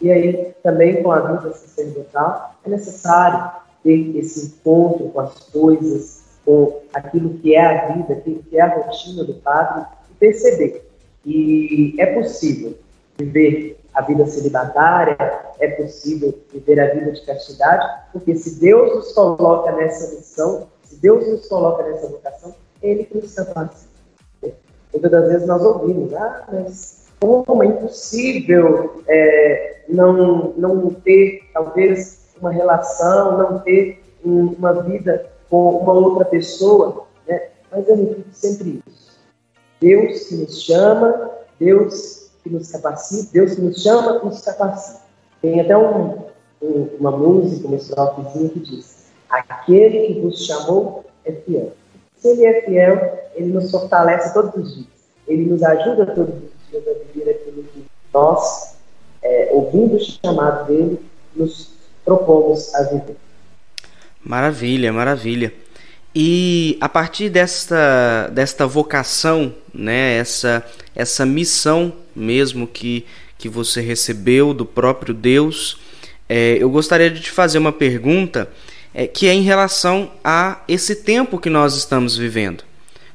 [0.00, 3.50] E aí, também com a vida sacerdotal, é necessário
[3.82, 8.62] ter esse encontro com as coisas, com aquilo que é a vida, aquilo que é
[8.62, 10.89] a rotina do padre, e perceber
[11.22, 12.76] que é possível
[13.18, 15.16] viver a vida celibatária,
[15.58, 20.96] é possível viver a vida de castidade, porque se Deus nos coloca nessa missão, se
[20.96, 23.90] Deus nos coloca nessa vocação, Ele nos capacita.
[24.92, 32.20] Muitas das vezes nós ouvimos, ah, mas como é impossível é, não, não ter, talvez,
[32.40, 37.48] uma relação, não ter uma vida com uma outra pessoa, né?
[37.70, 39.09] mas eu sempre isso.
[39.80, 45.00] Deus que nos chama, Deus que nos capacita, Deus que nos chama, nos capacita.
[45.40, 46.26] Tem até um,
[46.62, 51.72] um, uma música, uma estrofezinha que diz: Aquele que vos chamou é fiel.
[52.18, 54.86] Se ele é fiel, ele nos fortalece todos os dias.
[55.26, 58.76] Ele nos ajuda todos os dias a viver aquilo que nós,
[59.22, 61.00] é, ouvindo o chamado dele,
[61.34, 61.70] nos
[62.04, 63.16] propomos a viver.
[64.22, 65.52] Maravilha, maravilha.
[66.14, 73.06] E a partir desta, desta vocação, né, essa, essa missão mesmo que,
[73.38, 75.78] que você recebeu do próprio Deus,
[76.28, 78.50] é, eu gostaria de te fazer uma pergunta
[78.92, 82.64] é, que é em relação a esse tempo que nós estamos vivendo.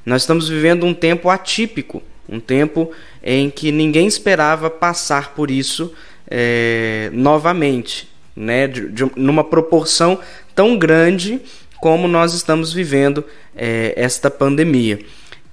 [0.06, 5.94] Nós estamos vivendo um tempo atípico, um tempo em que ninguém esperava passar por isso
[6.30, 10.20] é, novamente, né, de, de, numa proporção
[10.54, 11.42] tão grande
[11.86, 13.24] como nós estamos vivendo
[13.56, 15.02] é, esta pandemia.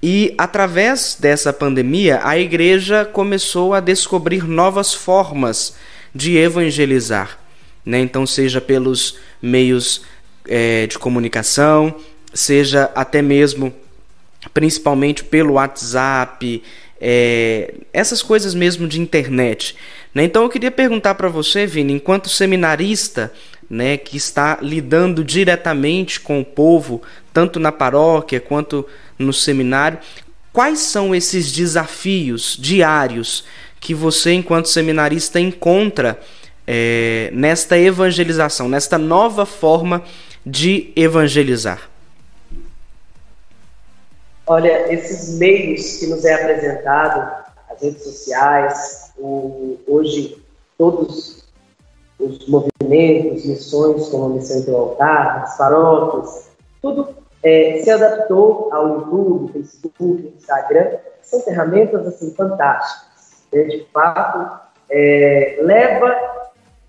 [0.01, 5.75] E através dessa pandemia, a igreja começou a descobrir novas formas
[6.11, 7.37] de evangelizar.
[7.85, 7.99] Né?
[7.99, 10.01] Então, seja pelos meios
[10.47, 11.93] é, de comunicação,
[12.33, 13.71] seja até mesmo,
[14.55, 16.63] principalmente pelo WhatsApp,
[16.99, 19.75] é, essas coisas mesmo de internet.
[20.15, 20.23] Né?
[20.23, 23.31] Então, eu queria perguntar para você, Vini, enquanto seminarista,
[23.69, 27.01] né, que está lidando diretamente com o povo,
[27.33, 28.85] tanto na paróquia quanto
[29.17, 29.99] no seminário,
[30.51, 33.45] quais são esses desafios diários
[33.79, 36.19] que você, enquanto seminarista, encontra
[36.65, 40.03] é, nesta evangelização, nesta nova forma
[40.45, 41.89] de evangelizar?
[44.45, 50.37] Olha, esses meios que nos é apresentado, as redes sociais, o, hoje
[50.77, 51.42] todos
[52.23, 56.49] os movimentos, missões, como a Missão do Altar, as paróquias,
[56.81, 57.09] tudo
[57.43, 63.43] é, se adaptou ao YouTube, Facebook, Instagram, são ferramentas assim fantásticas.
[63.51, 63.63] Né?
[63.63, 64.59] De fato,
[64.89, 66.15] é, leva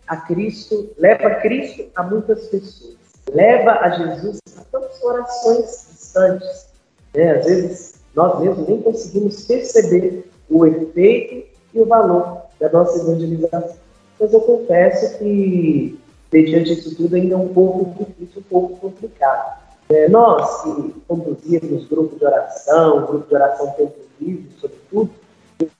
[0.06, 2.96] a Cristo, leva a Cristo a muitas pessoas,
[3.32, 6.68] leva a Jesus a tantas orações distantes.
[7.14, 7.30] Né?
[7.32, 13.83] Às vezes nós mesmos nem conseguimos perceber o efeito e o valor da nossa evangelização
[14.24, 16.00] mas eu confesso que,
[16.32, 19.60] mediante isso tudo, ainda é um pouco difícil, um pouco complicado.
[19.90, 25.10] É, nós que conduzimos grupo de oração, grupo de oração tempo livre, sobretudo,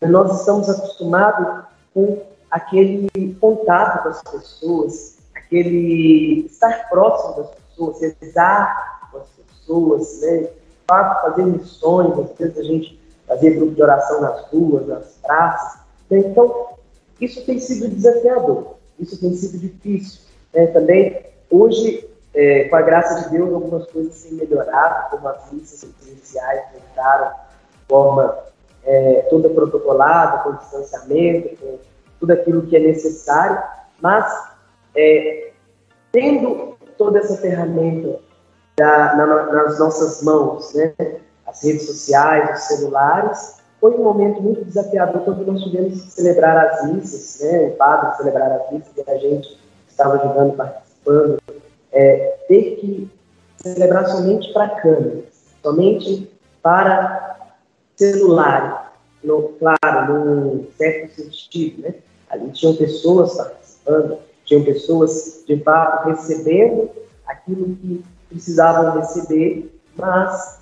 [0.03, 3.09] nós estamos acostumados com aquele
[3.41, 10.49] contato com as pessoas, aquele estar próximo das pessoas, rezar com as pessoas, né?
[10.87, 15.81] fazer missões, às vezes a gente fazer grupo de oração nas ruas, nas praças.
[16.11, 16.19] Né?
[16.19, 16.75] Então,
[17.21, 20.21] isso tem sido desafiador, isso tem sido difícil.
[20.53, 20.67] Né?
[20.69, 25.85] Também, hoje, é, com a graça de Deus, algumas coisas têm melhorado, como as missas
[25.85, 28.39] presenciais voltaram de forma
[28.85, 31.79] é, toda protocolada, com distanciamento, com
[32.21, 33.63] tudo aquilo que é necessário,
[34.01, 34.25] mas
[34.97, 35.53] é,
[36.13, 38.21] tendo toda essa ferramenta
[38.77, 40.93] da, na, nas nossas mãos, né?
[41.47, 46.57] as redes sociais, os celulares, foi um momento muito desafiador quando nós tivemos que celebrar
[46.57, 51.39] as missas, né, o padre celebrar as missas e a gente estava ajudando, participando,
[51.93, 53.11] é, ter que
[53.61, 55.25] celebrar somente para câmeras,
[55.63, 56.33] somente
[56.63, 57.53] para
[57.95, 61.95] celular, no, claro, num certo sentido, né?
[62.31, 64.17] Ali tinham pessoas participando,
[64.47, 66.89] tinham pessoas de fato recebendo
[67.27, 70.59] aquilo que precisavam receber, mas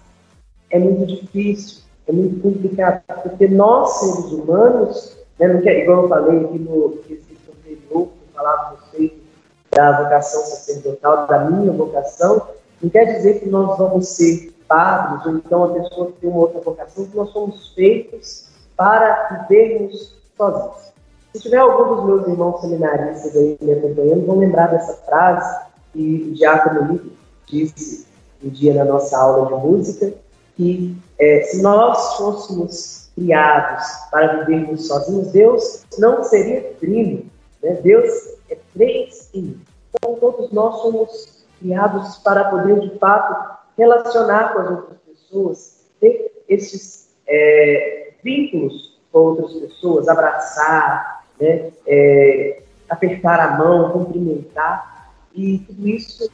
[0.70, 6.08] é muito difícil é muito complicado, porque nós, seres humanos, né, não quer, igual eu
[6.08, 9.22] falei aqui no quesito anterior, que falava a respeito
[9.70, 12.48] da vocação sacerdotal, da minha vocação,
[12.82, 16.40] não quer dizer que nós vamos ser padres, ou então a pessoa que tem uma
[16.40, 20.92] outra vocação, que nós somos feitos para vivermos sozinhos.
[21.32, 26.28] Se tiver algum dos meus irmãos seminaristas aí me acompanhando, vão lembrar dessa frase que
[26.30, 27.12] o Diácono Lito
[27.46, 28.06] disse
[28.44, 30.12] um dia na nossa aula de música,
[30.56, 37.26] que é, se nós fôssemos criados para vivermos sozinhos, Deus não seria trino.
[37.62, 37.74] Né?
[37.82, 38.10] Deus
[38.50, 39.60] é três em
[39.94, 46.44] Então, todos nós somos criados para poder, de fato, relacionar com as outras pessoas, ter
[46.48, 51.70] esses é, vínculos com outras pessoas, abraçar, né?
[51.86, 56.30] é, apertar a mão, cumprimentar, e tudo isso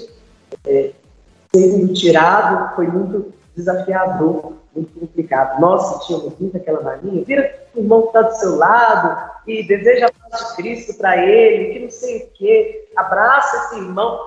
[0.67, 0.93] é,
[1.55, 5.61] sendo tirado foi muito desafiador, muito complicado.
[5.61, 10.07] Nós tínhamos muito aquela mania, vira o irmão que está do seu lado e deseja
[10.07, 14.21] a paz de Cristo para ele, que não sei o quê, abraça esse irmão.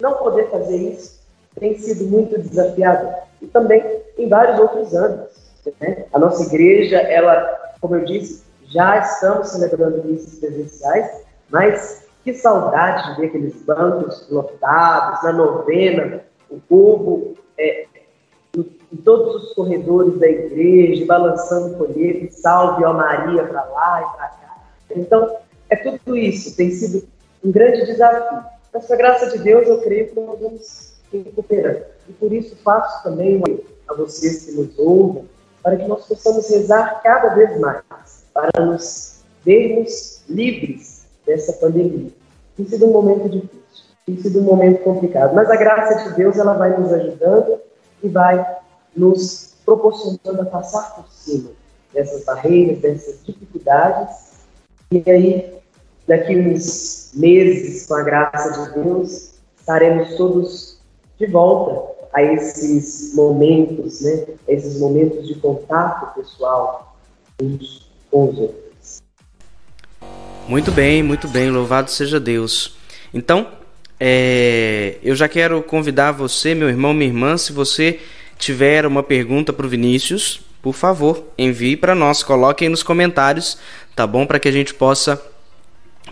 [0.00, 1.20] Não poder fazer isso
[1.58, 3.14] tem sido muito desafiador.
[3.42, 5.36] E também em vários outros âmbitos.
[5.80, 6.04] Né?
[6.12, 13.14] A nossa igreja, ela, como eu disse, já estamos celebrando missas presenciais, mas que saudade
[13.14, 17.86] de ver aqueles bancos lotados, na novena, o povo é,
[18.92, 24.26] em todos os corredores da igreja, balançando colheres, salve ó Maria para lá e para
[24.28, 24.64] cá.
[24.96, 25.36] Então,
[25.68, 27.06] é tudo isso, tem sido
[27.44, 28.44] um grande desafio.
[28.72, 31.84] Mas, com a graça de Deus, eu creio que nós vamos recuperando.
[32.08, 33.42] E por isso faço também
[33.88, 35.28] a vocês que nos ouvem,
[35.62, 37.84] para que nós possamos rezar cada vez mais,
[38.32, 42.10] para nos vermos livres dessa pandemia.
[42.56, 46.38] Tem sido um momento difícil, tem sido um momento complicado, mas a graça de Deus
[46.38, 47.58] ela vai nos ajudando
[48.02, 48.59] e vai
[48.96, 51.50] nos proporcionando a passar por cima
[51.92, 54.30] dessas barreiras, dessas dificuldades.
[54.90, 55.54] E aí,
[56.06, 60.78] daqui uns meses, com a graça de Deus, estaremos todos
[61.18, 64.26] de volta a esses momentos, né?
[64.48, 66.96] esses momentos de contato pessoal
[67.40, 69.02] uns com os outros.
[70.48, 72.76] Muito bem, muito bem, louvado seja Deus.
[73.14, 73.46] Então,
[73.98, 78.00] é, eu já quero convidar você, meu irmão, minha irmã, se você
[78.40, 83.58] tiver uma pergunta para o Vinícius, por favor, envie para nós, coloque aí nos comentários,
[83.94, 84.26] tá bom?
[84.26, 85.20] Para que a gente possa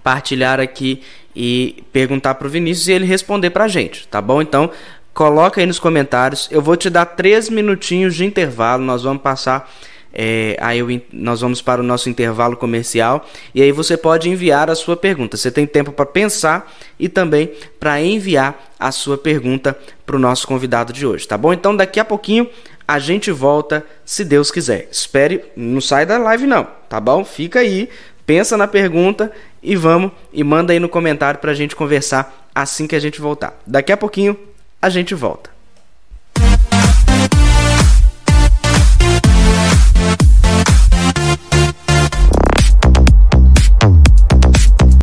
[0.02, 1.02] partilhar aqui
[1.34, 4.40] e perguntar para o Vinícius e ele responder para a gente, tá bom?
[4.40, 4.70] Então,
[5.12, 6.48] coloca aí nos comentários.
[6.50, 8.84] Eu vou te dar três minutinhos de intervalo.
[8.84, 9.68] Nós vamos passar.
[10.12, 14.70] É, aí eu, nós vamos para o nosso intervalo comercial e aí você pode enviar
[14.70, 15.36] a sua pergunta.
[15.36, 20.46] Você tem tempo para pensar e também para enviar a sua pergunta para o nosso
[20.46, 21.52] convidado de hoje, tá bom?
[21.52, 22.48] Então daqui a pouquinho
[22.86, 24.88] a gente volta, se Deus quiser.
[24.90, 27.22] Espere, não sai da live não, tá bom?
[27.22, 27.90] Fica aí,
[28.24, 29.30] pensa na pergunta
[29.62, 33.20] e vamos e manda aí no comentário para a gente conversar assim que a gente
[33.20, 33.60] voltar.
[33.66, 34.38] Daqui a pouquinho
[34.80, 35.57] a gente volta.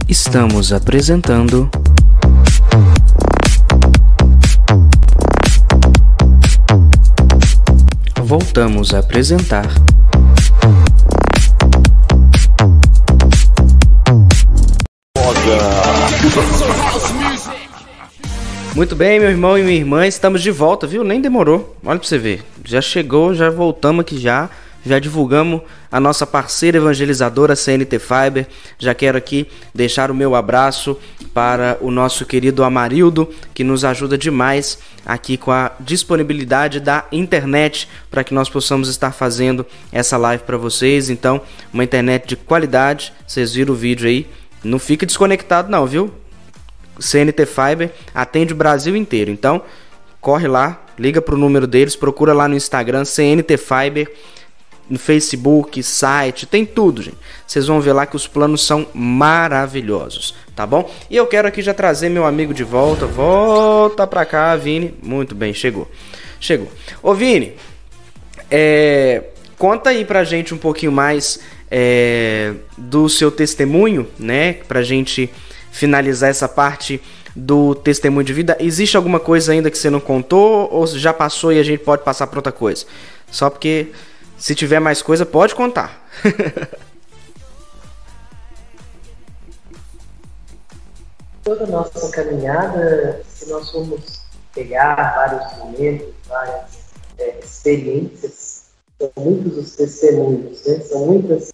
[0.08, 1.68] Estamos apresentando.
[8.24, 9.66] Voltamos a apresentar.
[18.76, 21.04] Muito bem, meu irmão e minha irmã, estamos de volta, viu?
[21.04, 21.76] Nem demorou.
[21.84, 22.44] Olha pra você ver.
[22.64, 24.50] Já chegou, já voltamos aqui já.
[24.86, 25.62] Já divulgamos
[25.92, 28.48] a nossa parceira evangelizadora CNT Fiber.
[28.78, 30.98] Já quero aqui deixar o meu abraço
[31.34, 37.90] para o nosso querido Amarildo, que nos ajuda demais aqui com a disponibilidade da internet
[38.12, 41.10] para que nós possamos estar fazendo essa live para vocês.
[41.10, 41.42] Então,
[41.74, 43.12] uma internet de qualidade.
[43.26, 44.28] Vocês viram o vídeo aí.
[44.64, 46.14] Não fique desconectado não, viu?
[47.00, 49.32] CNT Fiber atende o Brasil inteiro.
[49.32, 49.62] Então,
[50.22, 54.12] corre lá, liga para o número deles, procura lá no Instagram CNT Fiber,
[54.90, 57.18] no Facebook, site, tem tudo, gente.
[57.46, 60.90] Vocês vão ver lá que os planos são maravilhosos, tá bom?
[61.10, 63.06] E eu quero aqui já trazer meu amigo de volta.
[63.06, 64.94] Volta pra cá, Vini.
[65.02, 65.90] Muito bem, chegou.
[66.40, 66.68] Chegou.
[67.02, 67.54] Ô, Vini,
[68.50, 69.24] é,
[69.58, 74.54] conta aí pra gente um pouquinho mais é, do seu testemunho, né?
[74.68, 75.30] Pra gente
[75.72, 77.02] finalizar essa parte
[77.36, 81.52] do testemunho de vida, existe alguma coisa ainda que você não contou ou já passou
[81.52, 82.86] e a gente pode passar para outra coisa?
[83.30, 83.88] Só porque
[84.38, 86.06] se tiver mais coisa, pode contar.
[91.44, 94.22] Toda nossa caminhada, se nós formos
[94.54, 96.86] pegar vários momentos, várias
[97.20, 98.66] é, experiências,
[99.00, 100.80] são muitos os testemunhos, né?
[100.80, 101.52] são muitas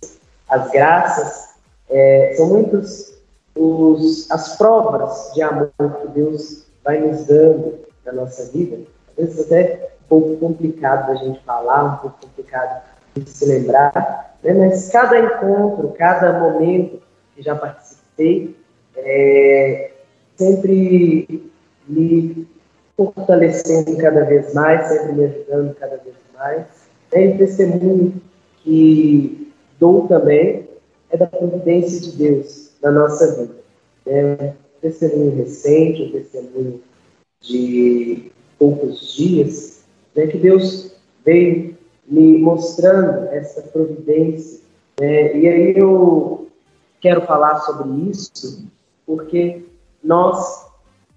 [0.48, 1.50] as graças,
[1.90, 3.14] é, são muitos
[3.56, 8.80] os, as provas de amor que Deus vai nos dando na nossa vida,
[9.10, 12.84] às vezes até pouco complicado da gente falar, um pouco complicado
[13.16, 14.54] de se lembrar, né?
[14.54, 17.02] mas cada encontro, cada momento
[17.34, 18.54] que já participei,
[18.98, 19.92] é,
[20.36, 21.50] sempre
[21.88, 22.46] me
[22.98, 26.66] fortalecendo cada vez mais, sempre me ajudando cada vez mais.
[27.14, 28.22] É, e o testemunho
[28.58, 30.68] que dou também
[31.10, 33.56] é da providência de Deus na nossa vida.
[34.06, 36.82] É um testemunho recente, um testemunho
[37.40, 39.81] de poucos dias,
[40.16, 40.92] né, que Deus
[41.26, 44.62] veio me mostrando essa providência.
[45.00, 46.48] Né, e aí eu
[47.00, 48.66] quero falar sobre isso,
[49.06, 49.64] porque
[50.04, 50.68] nós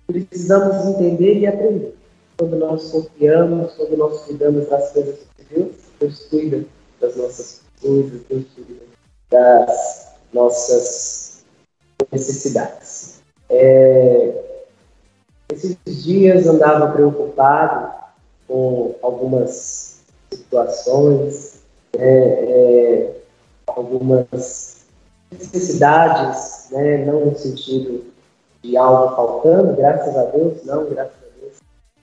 [0.06, 1.94] precisamos entender e aprender.
[2.36, 6.64] Quando nós confiamos, quando nós cuidamos das coisas de Deus, Deus cuida
[7.00, 8.80] das nossas coisas, Deus cuida
[9.30, 11.44] das nossas
[12.10, 13.22] necessidades.
[13.48, 14.64] É,
[15.52, 18.03] esses dias andava preocupado
[18.46, 21.62] com algumas situações,
[21.98, 23.16] é, é,
[23.66, 24.84] algumas
[25.30, 28.04] necessidades, né, não no sentido
[28.62, 31.56] de algo faltando, graças a Deus, não, graças a Deus,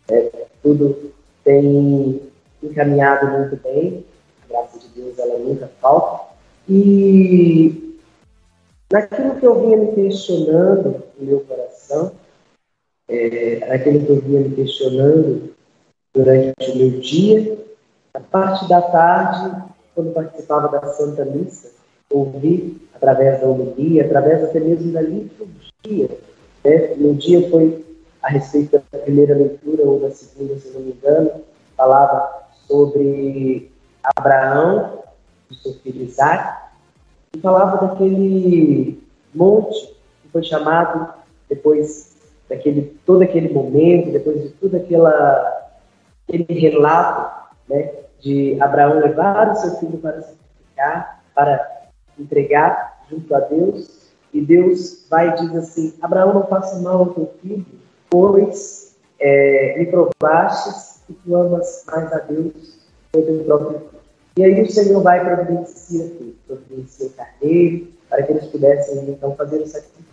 [0.09, 1.11] é, tudo
[1.43, 2.21] tem
[2.61, 4.05] encaminhado muito bem,
[4.43, 6.31] a graça de Deus ela nunca falta,
[6.69, 7.97] e
[8.91, 12.11] naquilo que eu vinha me questionando no meu coração,
[13.07, 15.51] é, naquilo que eu vinha me questionando
[16.13, 17.57] durante o meu dia,
[18.13, 19.63] a parte da tarde,
[19.95, 21.71] quando participava da Santa Missa,
[22.09, 26.09] ouvi através da homilia, através até mesmo da liturgia,
[26.63, 26.95] né?
[26.97, 27.85] No dia foi
[28.21, 31.31] a respeito da primeira leitura ou da segunda, se não me engano,
[31.75, 33.71] falava sobre
[34.03, 34.99] Abraão,
[35.49, 36.61] o seu filho Isaac,
[37.35, 39.01] e falava daquele
[39.33, 39.87] monte
[40.21, 41.13] que foi chamado
[41.49, 42.11] depois
[42.49, 45.60] daquele todo aquele momento, depois de tudo aquela
[46.31, 53.39] aquele relato, né, de Abraão levar o seu filho para sacrificar, para entregar junto a
[53.41, 57.65] Deus e Deus vai e diz assim: Abraão, não faça mal ao teu filho,
[58.09, 62.79] pois é, me provastes que tu amas mais a Deus
[63.11, 64.01] que o teu próprio filho.
[64.37, 69.35] E aí o Senhor vai providenciar tudo, providenciar o carneiro, para que eles pudessem então
[69.35, 70.05] fazer o sacrifício.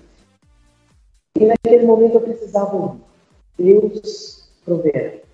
[1.38, 3.00] E naquele momento eu precisava ouvir:
[3.56, 5.27] Deus proverá.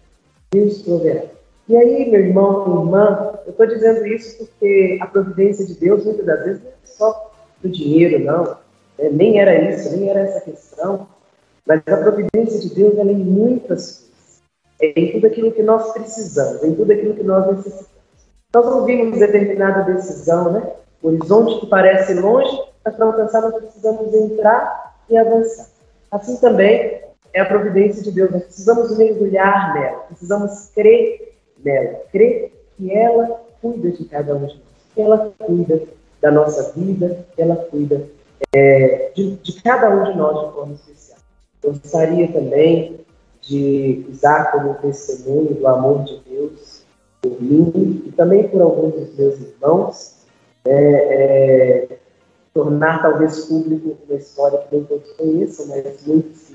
[0.55, 1.35] Deus.
[1.67, 6.05] E aí, meu irmão, minha irmã, eu estou dizendo isso porque a providência de Deus,
[6.05, 7.33] muitas das vezes, não é só
[7.63, 8.57] do dinheiro, não.
[8.99, 11.09] É, nem era isso, nem era essa questão,
[11.67, 14.43] mas a providência de Deus é em muitas coisas.
[14.81, 17.95] É em tudo aquilo que nós precisamos, em tudo aquilo que nós necessitamos.
[18.55, 20.71] Nós ouvimos determinada decisão, né?
[21.03, 25.67] O horizonte que parece longe, mas para alcançar nós precisamos entrar e avançar.
[26.11, 27.04] Assim também
[27.35, 28.31] é a providência de Deus.
[28.31, 34.55] Nós precisamos mergulhar nela, precisamos crer nela, crer que ela cuida de cada um de
[34.55, 34.63] nós,
[34.95, 35.83] que ela cuida
[36.23, 38.07] da nossa vida, que ela cuida
[38.55, 41.19] é, de, de, cada um de nós de forma especial.
[41.63, 43.01] Gostaria também
[43.43, 46.85] de usar como testemunho do amor de Deus
[47.21, 50.15] por mim e também por alguns dos meus irmãos,
[50.67, 51.99] é, é,
[52.53, 56.51] tornar talvez público uma história que nem todos conheçam, mas muitos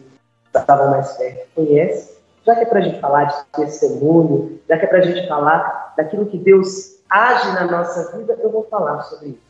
[0.54, 2.18] estavam mais perto conhecem.
[2.45, 5.28] Já que é para a gente falar de testemunho, já que é para a gente
[5.28, 9.50] falar daquilo que Deus age na nossa vida, eu vou falar sobre isso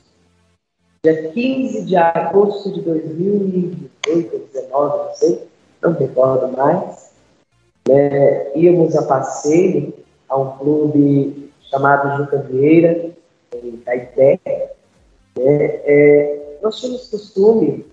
[1.04, 5.48] dia 15 de agosto de 2018 ou 2019, não sei,
[5.82, 7.12] não me recordo mais,
[7.88, 9.94] né, íamos a passeio
[10.28, 13.12] a um clube chamado Juca Vieira,
[13.64, 14.40] em Caeté.
[15.38, 17.86] Né, é, nós tínhamos costume,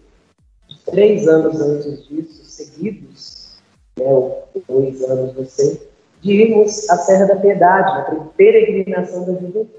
[0.84, 3.48] três anos antes disso, seguidos,
[3.98, 5.80] né, ou dois anos, não sei,
[6.22, 9.70] de irmos à Serra da Piedade, na peregrinação da juventude.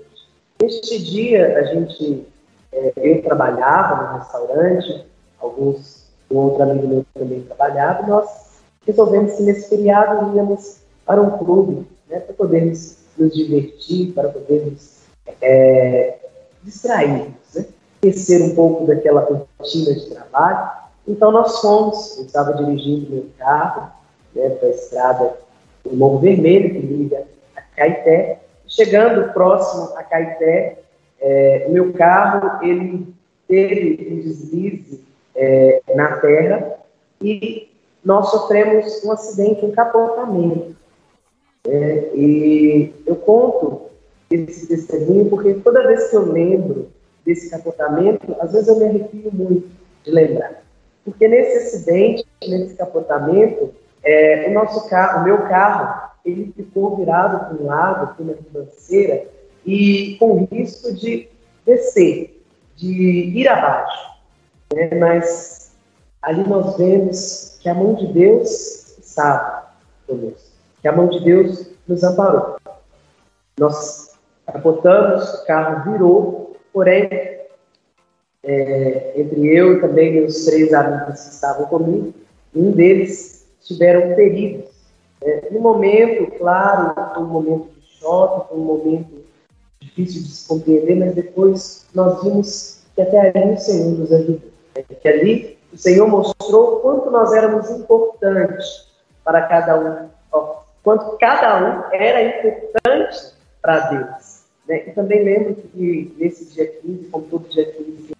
[0.62, 2.26] Neste dia, a gente
[2.72, 5.06] é, eu trabalhava no restaurante,
[5.40, 8.28] alguns, um outro amigo meu também trabalhava, e nós
[8.86, 14.98] resolvemos que nesse feriado íamos para um clube, né, para podermos nos divertir, para podermos
[15.42, 16.18] é,
[16.64, 17.66] distrair, né,
[18.02, 20.87] esquecer um pouco daquela rotina de trabalho.
[21.08, 23.92] Então nós fomos, eu estava dirigindo meu carro
[24.36, 25.38] né, para a estrada
[25.84, 27.24] do Morro Vermelho, que liga
[27.56, 30.80] a Caeté, chegando próximo a Caeté,
[31.20, 33.08] é, o meu carro ele
[33.48, 35.04] teve um deslize
[35.36, 36.78] é, na terra
[37.22, 37.70] e
[38.04, 40.76] nós sofremos um acidente, um capotamento.
[41.66, 43.88] É, e eu conto
[44.30, 46.90] esse testemunho porque toda vez que eu lembro
[47.26, 49.68] desse capotamento, às vezes eu me arrepio muito
[50.04, 50.67] de lembrar.
[51.08, 57.46] Porque nesse acidente, nesse capotamento, é, o nosso carro, o meu carro, ele ficou virado
[57.46, 59.26] para um lado, para uma ribanceira,
[59.66, 61.30] e com risco de
[61.66, 62.44] descer,
[62.76, 64.18] de ir abaixo.
[64.76, 64.90] Né?
[64.96, 65.72] Mas
[66.22, 69.72] ali nós vemos que a mão de Deus estava
[70.06, 70.52] conosco,
[70.82, 72.58] que a mão de Deus nos amparou.
[73.58, 74.12] Nós
[74.46, 77.37] capotamos, o carro virou, porém,
[78.44, 82.14] é, entre eu e também meus três amigos que estavam comigo,
[82.56, 84.66] um deles tiveram feridos.
[85.22, 89.26] É, no momento, claro, foi um momento de choque, foi um momento
[89.80, 94.50] difícil de se compreender, mas depois nós vimos que até ali o Senhor nos ajudou.
[94.76, 98.88] É, que ali o Senhor mostrou quanto nós éramos importantes
[99.24, 104.44] para cada um, ó, quanto cada um era importante para Deus.
[104.68, 104.88] Né?
[104.88, 108.17] E também lembro que nesse dia 15, como todo dia 15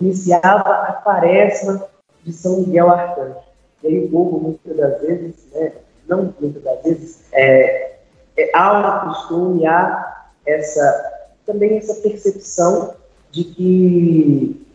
[0.00, 1.86] iniciava a quaresma
[2.24, 3.36] de São Miguel Arcanjo.
[3.82, 5.72] E aí o povo, muitas das vezes, né,
[6.08, 7.98] não muitas das vezes, é,
[8.36, 12.94] é, há um costume, há essa, também essa percepção
[13.30, 14.66] de que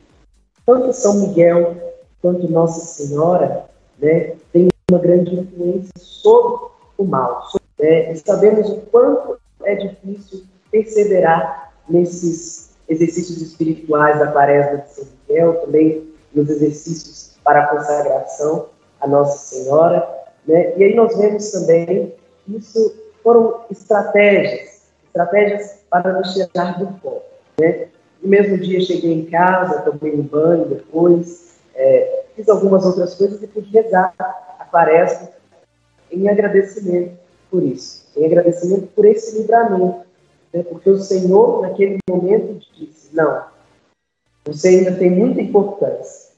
[0.65, 1.75] tanto São Miguel
[2.21, 3.65] quanto Nossa Senhora
[3.99, 7.47] né, tem uma grande influência sobre o mal.
[7.79, 8.11] Né?
[8.11, 15.53] E sabemos o quanto é difícil perseverar nesses exercícios espirituais da quaresma de São Miguel,
[15.65, 18.67] também nos exercícios para a consagração
[18.99, 20.07] a Nossa Senhora.
[20.47, 20.77] Né?
[20.77, 22.13] E aí nós vemos também
[22.45, 27.23] que isso foram estratégias, estratégias para nos tirar do foco.
[27.59, 27.87] Né?
[28.21, 33.41] No mesmo dia cheguei em casa, tomei um banho depois, é, fiz algumas outras coisas
[33.41, 35.29] e pude rezar a quaresma
[36.11, 40.05] em agradecimento por isso, em agradecimento por esse livramento,
[40.53, 40.63] né?
[40.63, 43.45] porque o Senhor, naquele momento, disse: Não,
[44.45, 46.31] você ainda tem muita importância.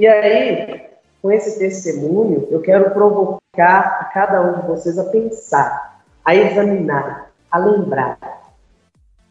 [0.00, 0.88] E aí,
[1.20, 7.32] com esse testemunho, eu quero provocar a cada um de vocês a pensar, a examinar,
[7.50, 8.18] a lembrar.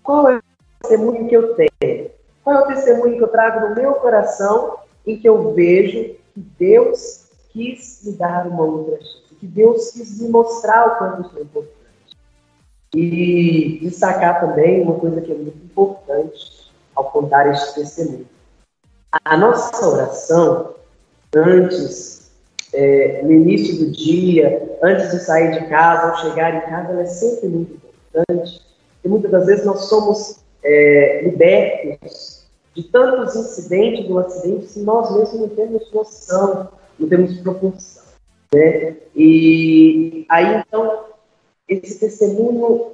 [0.03, 0.41] Qual é o
[0.81, 2.11] testemunho que eu tenho?
[2.43, 6.39] Qual é o testemunho que eu trago no meu coração em que eu vejo que
[6.59, 9.27] Deus quis me dar uma outra chance?
[9.39, 11.76] que Deus quis me mostrar o quanto isso é importante.
[12.95, 18.27] E destacar também uma coisa que é muito importante ao contar este testemunho.
[19.23, 20.73] A nossa oração,
[21.35, 22.31] antes,
[22.73, 27.01] é, no início do dia, antes de sair de casa, ao chegar em casa, ela
[27.01, 28.61] é sempre muito importante.
[29.03, 35.11] E muitas das vezes nós somos é, libertos de tantos incidentes do acidente que nós
[35.11, 36.69] mesmos não temos noção,
[36.99, 38.03] não temos proporção.
[38.53, 38.95] Né?
[39.15, 41.05] E aí, então,
[41.67, 42.91] esse testemunho,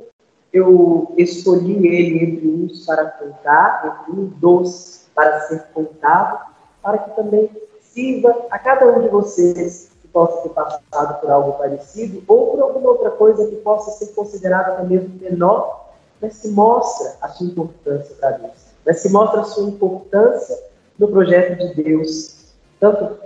[0.52, 7.16] eu escolhi ele entre uns para contar, entre um dos para ser contado, para que
[7.16, 7.50] também
[7.82, 12.62] sirva a cada um de vocês que possa ter passado por algo parecido ou por
[12.62, 17.48] alguma outra coisa que possa ser considerada até mesmo menor, mas que mostra a sua
[17.48, 18.54] importância para Deus,
[18.86, 20.58] mas que mostra a sua importância
[20.98, 23.18] no projeto de Deus, tanto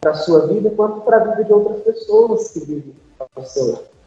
[0.00, 2.94] para a sua vida quanto para a vida de outras pessoas que vivem
[3.36, 3.97] ao seu lado.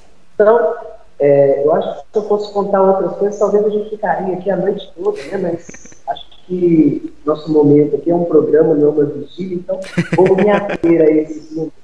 [0.42, 0.76] Então,
[1.20, 4.50] é, eu acho que se eu fosse contar outras coisas, talvez a gente ficaria aqui
[4.50, 5.38] a noite toda, né?
[5.38, 9.80] Mas acho que nosso momento aqui é um programa, não é uma vigília, então
[10.16, 11.82] vou me ater a esses momentos.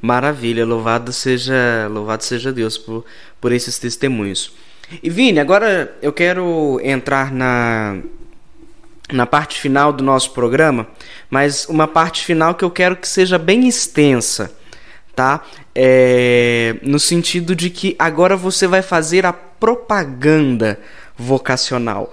[0.00, 3.04] Maravilha, louvado seja, louvado seja Deus por,
[3.40, 4.52] por esses testemunhos.
[5.02, 8.00] E Vini, agora eu quero entrar na,
[9.12, 10.86] na parte final do nosso programa,
[11.28, 14.52] mas uma parte final que eu quero que seja bem extensa,
[15.18, 15.42] tá?
[15.74, 20.78] É, no sentido de que agora você vai fazer a propaganda
[21.16, 22.12] vocacional.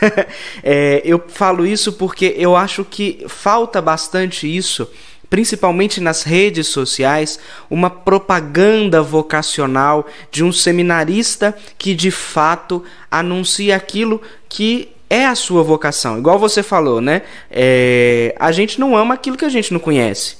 [0.64, 4.90] é, eu falo isso porque eu acho que falta bastante isso,
[5.28, 7.38] principalmente nas redes sociais,
[7.68, 15.62] uma propaganda vocacional de um seminarista que de fato anuncia aquilo que é a sua
[15.62, 16.16] vocação.
[16.16, 17.20] Igual você falou, né?
[17.50, 20.39] É, a gente não ama aquilo que a gente não conhece.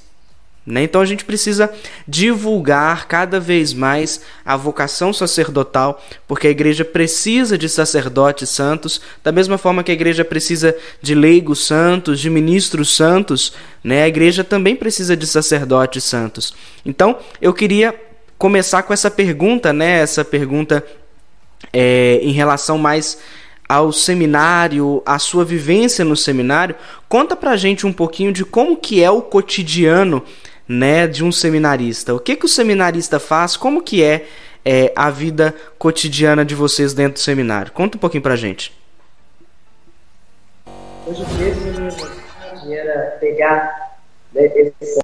[0.66, 0.82] Né?
[0.82, 1.72] Então a gente precisa
[2.06, 9.32] divulgar cada vez mais a vocação sacerdotal, porque a igreja precisa de sacerdotes santos, da
[9.32, 14.02] mesma forma que a igreja precisa de leigos santos, de ministros santos, né?
[14.02, 16.54] a igreja também precisa de sacerdotes santos.
[16.84, 17.94] Então eu queria
[18.36, 20.00] começar com essa pergunta, né?
[20.00, 20.84] essa pergunta
[21.72, 23.18] é, em relação mais
[23.70, 26.74] ao seminário, a sua vivência no seminário,
[27.08, 30.24] conta pra gente um pouquinho de como que é o cotidiano,
[30.70, 32.14] né, de um seminarista.
[32.14, 33.56] O que que o seminarista faz?
[33.56, 34.24] Como que é,
[34.64, 37.72] é a vida cotidiana de vocês dentro do seminário?
[37.72, 38.72] Conta um pouquinho pra gente.
[41.04, 43.98] Hoje mesmo era pegar
[44.32, 44.44] né,
[44.80, 45.00] essa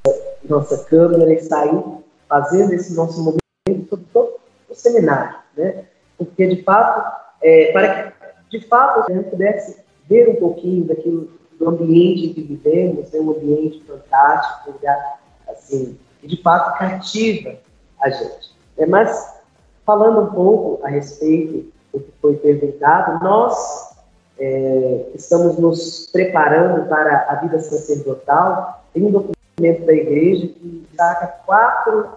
[0.48, 1.82] nossa câmera e sair
[2.28, 4.36] fazendo esse nosso movimento sobre todo
[4.68, 5.82] o seminário, né?
[6.16, 8.12] Porque de fato, é, para
[8.48, 13.18] que de fato, a gente pudesse ver um pouquinho daquilo, do ambiente que vivemos, é
[13.18, 17.54] um ambiente fantástico, um lugar assim, que de fato cativa
[18.00, 18.54] a gente.
[18.76, 19.34] É, mas,
[19.84, 23.24] falando um pouco a respeito o que foi perguntado.
[23.24, 23.94] Nós
[24.38, 28.84] é, estamos nos preparando para a vida sacerdotal.
[28.92, 32.08] Tem um documento da igreja que destaca quatro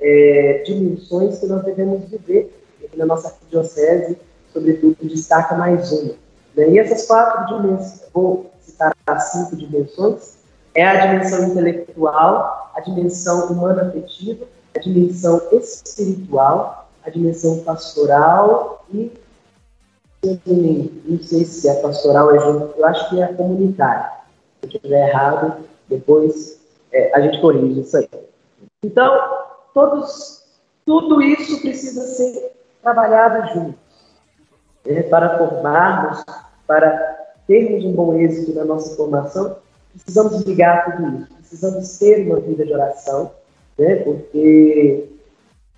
[0.00, 2.52] é, dimensões que nós devemos viver
[2.84, 4.18] aqui na nossa diocese,
[4.52, 6.14] sobretudo destaca mais uma.
[6.56, 6.70] Né?
[6.70, 10.38] E essas quatro dimensões, vou citar as cinco dimensões,
[10.80, 19.12] é a dimensão intelectual, a dimensão humana afetiva, a dimensão espiritual, a dimensão pastoral e
[20.22, 24.10] não sei se a pastoral é junto, eu acho que é a comunitária.
[24.60, 26.60] Se eu estiver errado, depois
[26.92, 28.08] é, a gente corrige isso aí.
[28.82, 29.18] Então,
[29.72, 30.44] todos,
[30.84, 32.52] tudo isso precisa ser
[32.82, 33.80] trabalhado juntos
[34.84, 36.22] é, para formarmos,
[36.66, 39.56] para termos um bom êxito na nossa formação,
[39.92, 43.32] precisamos ligar tudo isso, precisamos ter uma vida de oração,
[43.78, 45.08] né, porque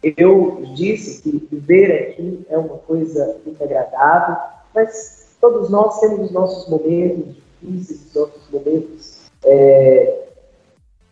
[0.02, 4.36] eu disse que viver aqui é uma coisa muito agradável,
[4.74, 10.24] mas todos nós temos os nossos momentos difíceis, os nossos momentos, é,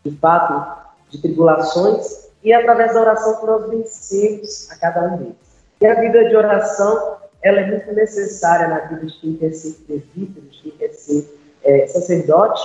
[0.05, 5.18] de fato, de tribulações, e é através da oração que nós vencemos a cada um
[5.18, 5.36] deles.
[5.80, 9.72] E a vida de oração, ela é muito necessária na vida de quem quer ser
[9.86, 12.61] presbítero, de quem quer ser é, sacerdote,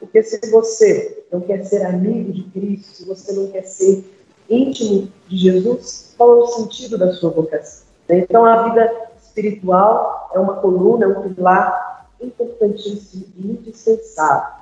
[0.00, 4.02] porque se você não quer ser amigo de Cristo, se você não quer ser
[4.48, 7.86] íntimo de Jesus, qual é o sentido da sua vocação?
[8.08, 8.92] Então, a vida
[9.22, 14.54] espiritual é uma coluna, é um pilar importantíssimo e indispensável.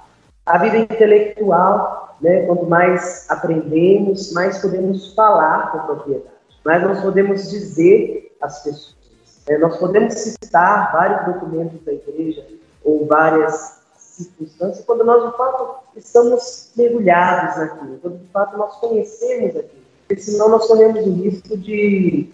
[0.44, 6.34] A vida intelectual, né, quanto mais aprendemos, mais podemos falar com propriedade,
[6.64, 8.98] mais nós podemos dizer às pessoas.
[9.46, 12.44] É, nós podemos citar vários documentos da igreja
[12.84, 13.77] ou várias
[14.24, 19.88] circunstâncias quando nós, de fato, estamos mergulhados naquilo, quando, de fato, nós conhecemos aquilo.
[20.06, 22.32] Porque senão nós corremos o risco de...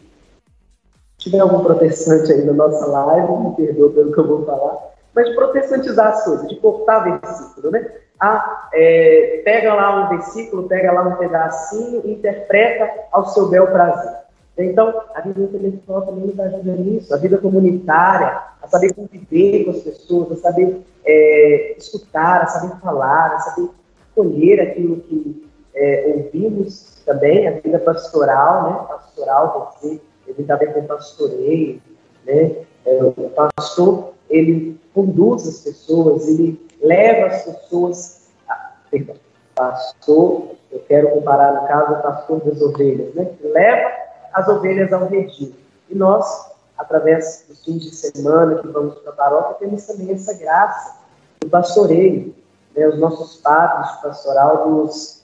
[1.18, 4.94] Se tiver algum protestante aí na nossa live, me perdoa pelo que eu vou falar,
[5.14, 7.90] mas de protestantizar as coisas, de cortar versículo, né?
[8.20, 14.23] Ah, é, pega lá um versículo, pega lá um pedacinho interpreta ao seu bel prazer.
[14.56, 19.72] Então, a vida intelectual também nos ajuda nisso, a vida comunitária, a saber conviver com
[19.72, 23.70] as pessoas, a saber é, escutar, a saber falar, a saber
[24.14, 28.86] colher aquilo que é, ouvimos também, a vida pastoral, né?
[28.88, 31.82] Pastoral, dizer, ele também com pastoreio,
[32.24, 32.56] né?
[32.86, 39.16] É, o pastor, ele conduz as pessoas, ele leva as pessoas, a, perdão,
[39.54, 43.30] pastor, eu quero comparar no caso o pastor das ovelhas, né?
[43.42, 44.03] Leva
[44.34, 45.54] as ovelhas ao redil.
[45.88, 50.34] E nós, através dos fins de semana que vamos para a paróquia, temos também essa
[50.34, 50.96] graça
[51.40, 52.34] do pastoreio.
[52.76, 52.88] Né?
[52.88, 55.22] Os nossos padres pastoral nos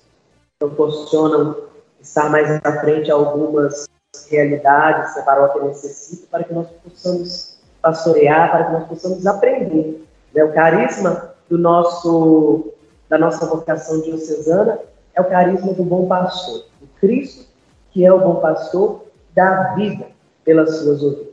[0.58, 1.56] proporcionam
[2.00, 3.88] estar mais à frente algumas
[4.30, 10.06] realidades que a paróquia necessita para que nós possamos pastorear, para que nós possamos aprender.
[10.32, 10.44] Né?
[10.44, 12.72] O carisma do nosso,
[13.08, 14.78] da nossa vocação diocesana
[15.14, 17.49] é o carisma do bom pastor, o Cristo
[17.93, 19.03] que é o bom pastor,
[19.34, 20.07] dá vida
[20.45, 21.30] pelas suas ovelhas.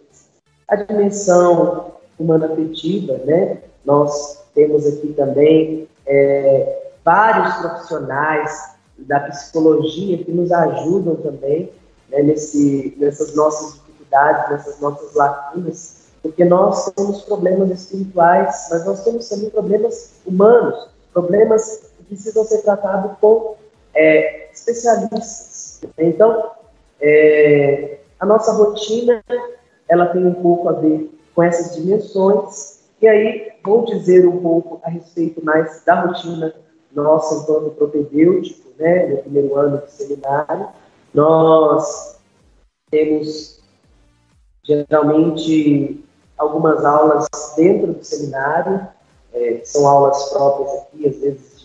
[0.68, 3.60] A dimensão humana afetiva, né?
[3.86, 11.72] Nós temos aqui também é, vários profissionais da psicologia que nos ajudam também
[12.10, 19.03] né, nesse, nessas nossas dificuldades, nessas nossas lacunas, porque nós temos problemas espirituais, mas nós
[19.03, 23.55] temos também problemas humanos, problemas que precisam ser tratados com
[23.93, 25.47] é, especialistas
[25.97, 26.51] então,
[26.99, 29.23] é, a nossa rotina,
[29.88, 34.80] ela tem um pouco a ver com essas dimensões, e aí vou dizer um pouco
[34.84, 36.53] a respeito mais da rotina
[36.91, 40.69] nossa enquanto propedêutico, né, no primeiro ano de seminário.
[41.13, 42.17] Nós
[42.89, 43.61] temos
[44.63, 46.03] geralmente
[46.38, 48.88] algumas aulas dentro do seminário,
[49.34, 51.57] é, são aulas próprias aqui, às vezes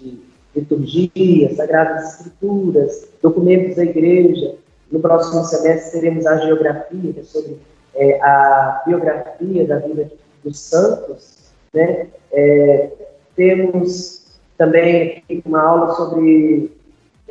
[0.55, 4.55] liturgia, sagradas escrituras, documentos da igreja.
[4.91, 7.59] No próximo semestre teremos a geografia, que é sobre
[7.95, 10.11] é, a biografia da vida
[10.45, 11.53] dos santos.
[11.73, 12.09] Né?
[12.33, 12.91] É,
[13.35, 14.23] temos
[14.59, 16.71] também uma aula sobre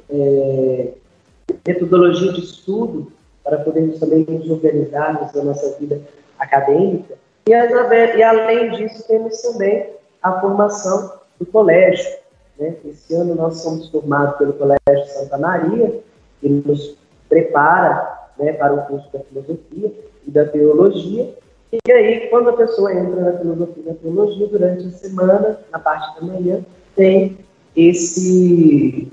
[0.09, 0.87] é,
[1.65, 3.11] metodologia de estudo,
[3.43, 6.01] para podermos também nos organizarmos na nossa vida
[6.37, 7.15] acadêmica.
[7.47, 9.89] E, e além disso, temos também
[10.21, 12.20] a formação do colégio,
[12.61, 12.75] né?
[12.85, 15.99] Esse ano nós somos formados pelo Colégio Santa Maria,
[16.39, 16.95] que nos
[17.27, 19.91] prepara né, para o curso da filosofia
[20.25, 21.35] e da teologia.
[21.71, 25.79] E aí, quando a pessoa entra na filosofia e na teologia, durante a semana, na
[25.79, 26.63] parte da manhã,
[26.95, 27.37] tem
[27.75, 29.11] esse,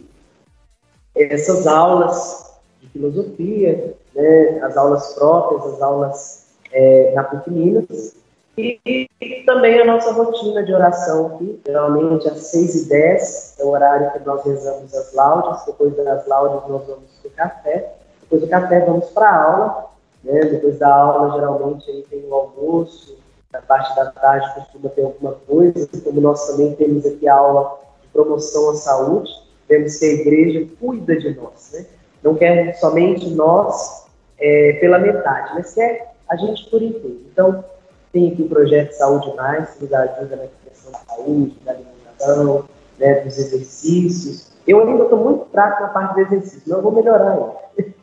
[1.14, 8.16] essas aulas de filosofia, né, as aulas próprias, as aulas é, na PUC Minas.
[8.58, 8.80] E,
[9.20, 13.68] e, também a nossa rotina de oração aqui, geralmente às 6 e 10 é o
[13.68, 18.40] horário que nós rezamos as laudes, depois das laudes nós vamos para o café, depois
[18.42, 19.86] do café vamos para a aula,
[20.24, 20.40] né?
[20.40, 23.16] depois da aula geralmente aí tem o almoço,
[23.52, 27.78] na parte da tarde costuma ter alguma coisa, como nós também temos aqui a aula
[28.02, 29.30] de promoção à saúde,
[29.68, 31.86] vemos que a igreja cuida de nós, né?
[32.24, 34.04] não quer somente nós
[34.36, 37.20] é, pela metade, mas quer a gente por inteiro.
[37.32, 37.64] Então,
[38.12, 42.64] tem aqui o projeto Saúde Mais, que nos ajuda na questão da saúde, da alimentação,
[42.98, 44.52] né, dos exercícios.
[44.66, 47.94] Eu ainda estou muito fraco na parte do exercício, mas eu vou melhorar ainda.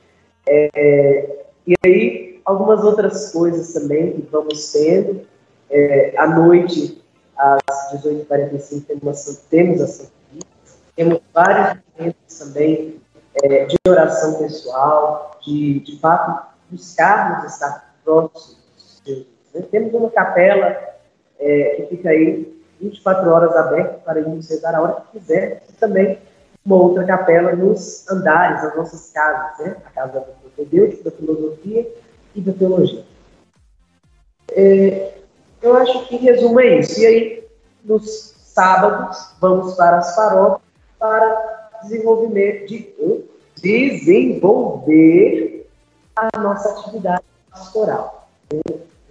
[0.47, 5.21] É, e aí, algumas outras coisas também que vamos tendo.
[5.71, 7.03] É, à noite,
[7.35, 7.59] às
[7.93, 10.11] 18h45, temos, temos a Santa
[10.95, 13.01] Temos vários momentos também
[13.41, 18.64] é, de oração pessoal, de, de fato, buscarmos estar próximos
[19.55, 19.63] Né?
[19.71, 20.77] Temos uma capela
[21.39, 25.73] é, que fica aí 24 horas aberta para irmos rezar a hora que quiser, e
[25.73, 26.19] também
[26.65, 29.77] uma outra capela nos andares, nas nossas casas, né?
[29.85, 31.87] a casa da propedêutica, da filosofia
[32.35, 33.03] e da teologia.
[34.51, 35.13] É,
[35.61, 36.99] eu acho que resumo é isso.
[36.99, 37.47] E aí,
[37.83, 40.65] nos sábados, vamos para as paróquias
[40.99, 42.93] para desenvolvimento de,
[43.61, 45.67] desenvolver
[46.15, 48.27] a nossa atividade pastoral.
[48.51, 48.61] Né?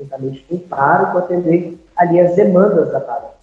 [0.05, 3.34] Juntamente com o pároco, atender ali as demandas da paróquia.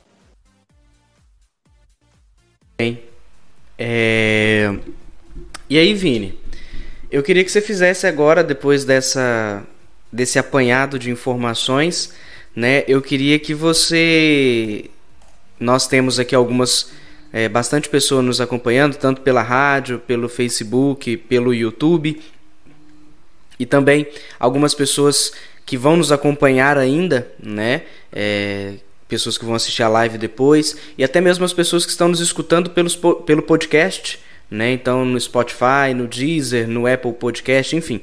[2.78, 3.04] Bem,
[3.78, 4.74] é...
[5.70, 6.40] e aí, Vini,
[7.12, 9.64] eu queria que você fizesse agora, depois dessa,
[10.12, 12.14] desse apanhado de informações,
[12.56, 12.84] né?
[12.88, 14.90] Eu queria que você.
[15.60, 16.92] Nós temos aqui algumas.
[17.34, 22.22] É, bastante pessoas nos acompanhando, tanto pela rádio, pelo Facebook, pelo YouTube.
[23.58, 24.06] E também
[24.38, 25.32] algumas pessoas
[25.66, 27.84] que vão nos acompanhar ainda, né?
[28.12, 28.74] É,
[29.08, 32.22] pessoas que vão assistir a live depois e até mesmo as pessoas que estão nos
[32.22, 32.96] escutando pelos,
[33.26, 34.72] pelo podcast, né?
[34.72, 38.02] Então no Spotify, no Deezer, no Apple Podcast, enfim.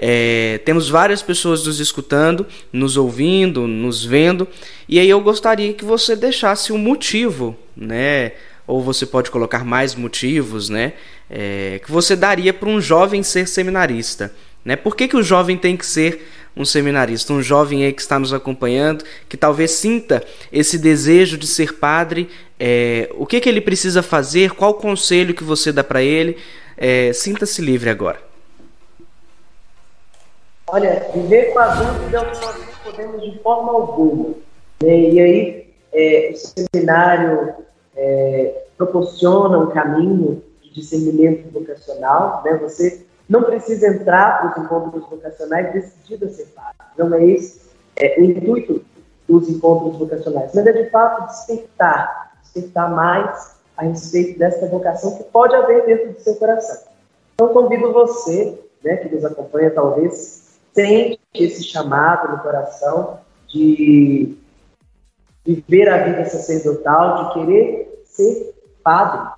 [0.00, 4.46] É, temos várias pessoas nos escutando, nos ouvindo, nos vendo,
[4.88, 8.32] e aí eu gostaria que você deixasse um motivo, né?
[8.64, 10.92] Ou você pode colocar mais motivos, né?
[11.28, 14.32] É, que você daria para um jovem ser seminarista,
[14.64, 14.76] né?
[14.76, 16.28] Por que, que o jovem tem que ser
[16.58, 21.46] um seminarista, um jovem aí que está nos acompanhando, que talvez sinta esse desejo de
[21.46, 22.28] ser padre,
[22.58, 26.36] é, o que, que ele precisa fazer, qual conselho que você dá para ele,
[26.76, 28.18] é, sinta-se livre agora.
[30.66, 34.34] Olha, viver com a dúvida é o que nós não podemos de forma alguma.
[34.82, 35.00] Né?
[35.00, 37.54] E aí, é, o seminário
[37.96, 42.58] é, proporciona um caminho de discernimento vocacional, né?
[42.62, 46.76] Você não precisa entrar para os encontros vocacionais decidido a ser padre.
[46.96, 48.84] Não é esse é, o intuito
[49.28, 55.24] dos encontros vocacionais, mas é de fato despertar, despertar mais a respeito dessa vocação que
[55.24, 56.88] pode haver dentro do seu coração.
[57.34, 64.36] Então, convido você, né, que nos acompanha, talvez, sente esse chamado no coração de
[65.44, 69.37] viver a vida sacerdotal, de querer ser padre,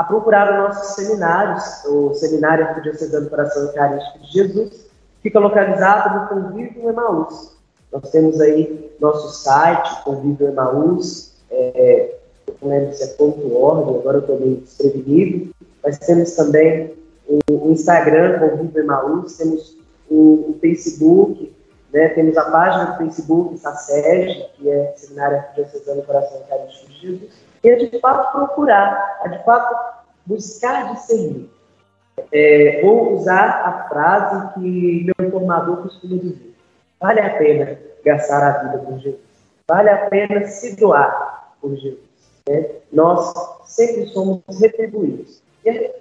[0.00, 4.86] a procurar os nossos seminários, o Seminário Arquidiocesano Coração Eucarístico de Jesus,
[5.22, 7.54] fica localizado no Convívio Emaús.
[7.92, 12.14] Nós temos aí nosso site, Convívio Emaús, é,
[12.62, 16.94] não lembro se é .org, agora eu estou meio desprevenido, mas temos também
[17.28, 19.76] o, Instagram, Convívio Emaús, temos
[20.08, 21.54] o, o, Facebook,
[21.92, 27.49] né, temos a página do Facebook, SACEG, que é Seminário Arquidiocesano Coração Eucarístico de Jesus,
[27.62, 31.50] e é de fato procurar, é de fato buscar discernir.
[32.32, 36.54] É, vou usar a frase que meu formador costuma dizer:
[37.00, 39.20] vale a pena gastar a vida por Jesus,
[39.68, 41.98] vale a pena se doar por Jesus.
[42.48, 42.66] Né?
[42.92, 43.32] Nós
[43.64, 45.42] sempre somos retribuídos.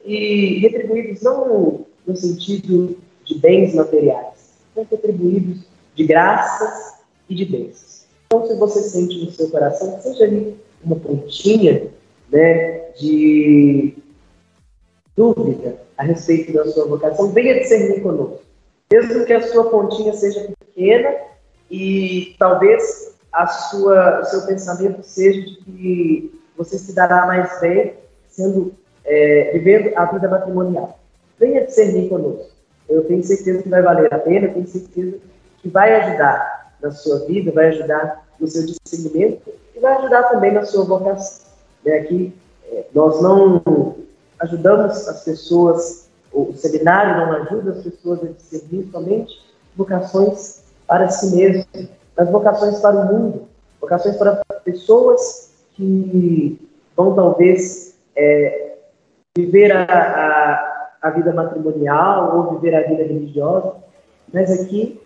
[0.05, 6.99] E, retribuídos não no, no sentido de bens materiais, mas retribuídos de graças
[7.29, 8.05] e de bênçãos.
[8.25, 11.87] Então, se você sente no seu coração, seja ali uma pontinha
[12.31, 13.95] né, de
[15.15, 18.39] dúvida a respeito da sua vocação, venha discernir conosco.
[18.91, 21.13] Mesmo que a sua pontinha seja pequena
[21.69, 27.93] e talvez a sua, o seu pensamento seja de que você se dará mais bem
[28.29, 28.73] sendo
[29.05, 30.99] é, vivendo a vida matrimonial.
[31.39, 32.49] Venha discernir conosco.
[32.87, 35.17] Eu tenho certeza que vai valer a pena, eu tenho certeza
[35.61, 40.51] que vai ajudar na sua vida, vai ajudar no seu discernimento e vai ajudar também
[40.51, 41.47] na sua vocação.
[41.85, 41.93] Né?
[41.93, 42.35] Aqui,
[42.69, 43.95] é, nós não
[44.39, 49.33] ajudamos as pessoas, o seminário não ajuda as pessoas a discernir somente
[49.75, 51.65] vocações para si mesmo,
[52.17, 53.47] mas vocações para o mundo,
[53.79, 58.77] vocações para pessoas que vão talvez é,
[59.37, 63.75] viver a, a, a vida matrimonial ou viver a vida religiosa,
[64.33, 65.01] mas aqui,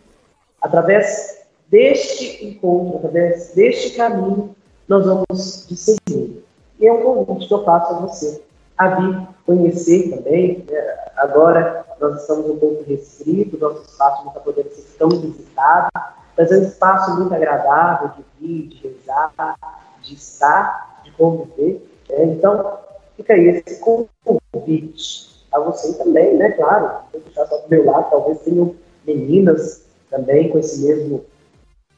[0.60, 4.56] através deste encontro, através deste caminho,
[4.94, 6.44] nós vamos discernir.
[6.80, 8.44] E é um convite que eu faço a você
[8.78, 10.64] a vir conhecer também.
[10.70, 10.98] Né?
[11.18, 15.90] Agora nós estamos um pouco restritos, nosso espaço não está podendo ser tão visitado,
[16.38, 19.56] mas é um espaço muito agradável de vir, de rezar,
[20.02, 21.88] de estar, de conviver.
[22.10, 22.26] Né?
[22.26, 22.78] Então,
[23.18, 26.52] fica aí esse convite a você também, né?
[26.52, 28.76] Claro, vou deixar só do meu lado, talvez tenham
[29.06, 31.24] meninas também com esse mesmo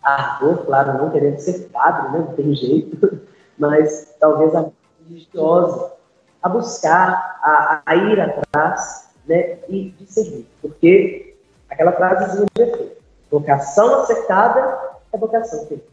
[0.05, 2.19] ardor, claro, não querendo ser padre, né?
[2.19, 3.19] não tem jeito,
[3.57, 4.69] mas talvez a
[5.07, 5.93] religiosa,
[6.41, 9.57] a buscar, a, a ir atrás né?
[9.67, 11.35] e de seguir, porque
[11.69, 12.97] aquela frasezinha de efeito,
[13.31, 14.79] vocação acertada
[15.11, 15.83] é vocação feliz.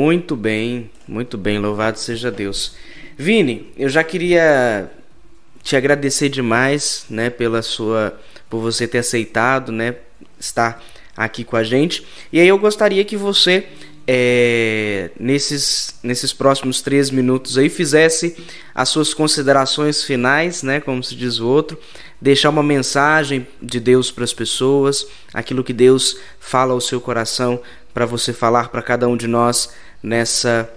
[0.00, 2.76] Muito bem, muito bem, louvado seja Deus.
[3.16, 4.90] Vini, eu já queria
[5.62, 9.96] te agradecer demais, né, pela sua, por você ter aceitado, né,
[10.38, 10.82] estar
[11.16, 12.06] aqui com a gente.
[12.32, 13.66] E aí eu gostaria que você
[14.06, 18.36] é, nesses, nesses próximos três minutos aí fizesse
[18.74, 21.78] as suas considerações finais, né, como se diz o outro,
[22.20, 27.60] deixar uma mensagem de Deus para as pessoas, aquilo que Deus fala ao seu coração
[27.92, 29.70] para você falar para cada um de nós
[30.02, 30.70] nessa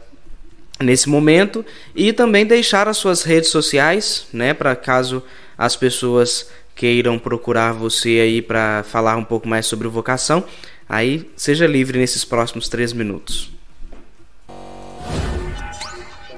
[0.81, 5.21] nesse momento e também deixar as suas redes sociais, né, para caso
[5.57, 10.45] as pessoas queiram procurar você aí para falar um pouco mais sobre vocação,
[10.87, 13.51] aí seja livre nesses próximos três minutos.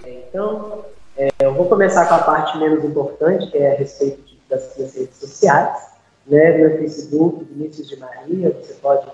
[0.04, 0.84] Então,
[1.16, 4.20] é, eu vou começar com a parte menos importante, que é a respeito
[4.50, 5.92] das, das redes sociais.
[6.26, 9.06] Né, meu Facebook, Vinícius de Maria, você pode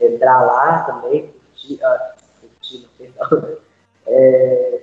[0.00, 3.56] entrar lá também, curtir, uh, curtir perdão,
[4.06, 4.80] é,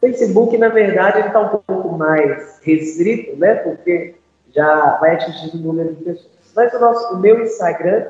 [0.00, 3.54] Facebook, na verdade, está um pouco mais restrito, né?
[3.56, 4.14] Porque
[4.54, 6.34] já vai atingir o número de pessoas.
[6.54, 8.06] Mas o, nosso, o meu Instagram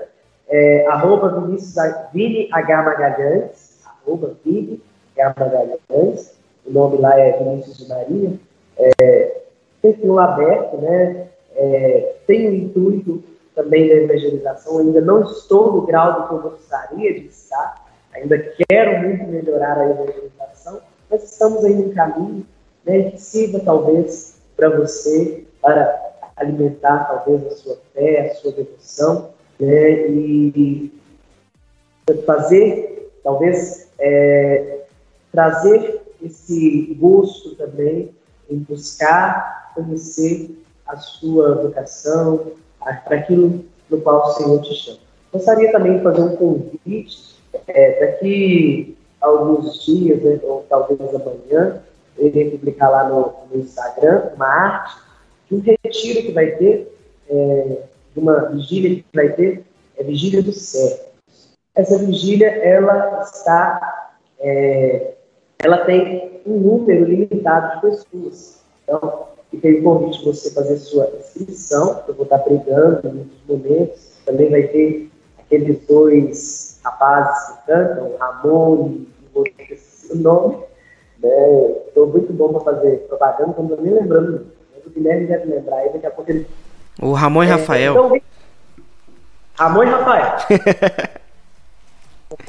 [0.49, 1.75] é arroba Vinícius
[2.13, 2.83] Vini H.
[2.83, 4.83] Magalhães, arroba Vini
[5.19, 5.35] H.
[5.39, 6.35] Magalhães,
[6.67, 8.33] o nome lá é Vinícius de Maria,
[8.79, 9.41] é,
[9.81, 11.29] perfil aberto, né?
[11.57, 13.23] É, tenho o intuito
[13.55, 18.37] também da evangelização, ainda não estou no grau do que eu gostaria de estar, ainda
[18.69, 22.45] quero muito melhorar a evangelização, mas estamos aí no caminho
[22.85, 29.31] né, que sirva talvez para você, para alimentar talvez a sua fé, a sua devoção,
[29.59, 30.93] né, e
[32.27, 34.85] fazer, talvez, é,
[35.33, 38.11] trazer esse gosto também
[38.51, 44.99] em buscar conhecer a sua vocação, para aquilo no qual o Senhor te chama.
[45.33, 51.83] Gostaria também de fazer um convite é, daqui a alguns dias, né, ou talvez amanhã,
[52.17, 54.97] eu irei publicar lá no, no Instagram uma arte
[55.49, 56.95] de um retiro que vai ter,
[57.29, 57.79] é,
[58.15, 59.65] de uma vigília que vai ter,
[59.97, 60.99] é a Vigília do Céu.
[61.75, 65.15] Essa vigília, ela está, é,
[65.59, 68.63] ela tem um número limitado de pessoas.
[68.83, 73.13] Então, fica aí o convite de você fazer sua inscrição, eu vou estar pregando em
[73.13, 74.15] muitos momentos.
[74.25, 79.45] Também vai ter aqueles dois rapazes que cantam, Ramon e o
[80.11, 80.59] o nome.
[81.87, 82.13] Estou né?
[82.13, 84.47] muito bom para fazer propaganda, não estou nem lembrando.
[84.95, 86.47] O Guilherme deve lembrar aí, daqui a pouco ele.
[87.03, 87.93] O Ramon e é, Rafael.
[87.93, 88.21] Então,
[89.59, 90.37] Ramon e Rafael.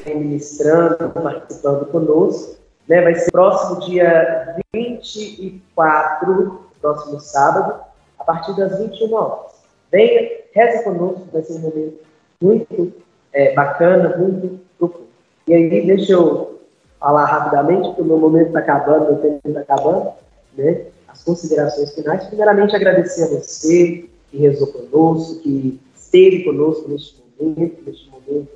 [0.05, 2.57] ministrando, participando conosco.
[2.87, 3.01] Né?
[3.01, 7.79] Vai ser próximo dia 24, próximo sábado,
[8.19, 9.55] a partir das 21 horas.
[9.91, 11.99] Venha, reze conosco, vai ser um momento
[12.41, 12.93] muito
[13.33, 15.05] é, bacana, muito profundo.
[15.47, 16.59] E aí, deixa eu
[16.99, 20.11] falar rapidamente, porque o meu momento está acabando, meu tempo está acabando,
[20.57, 20.85] né?
[21.15, 22.27] As considerações finais.
[22.27, 28.49] Primeiramente, agradecer a você que rezou conosco, que esteve conosco neste momento, neste momento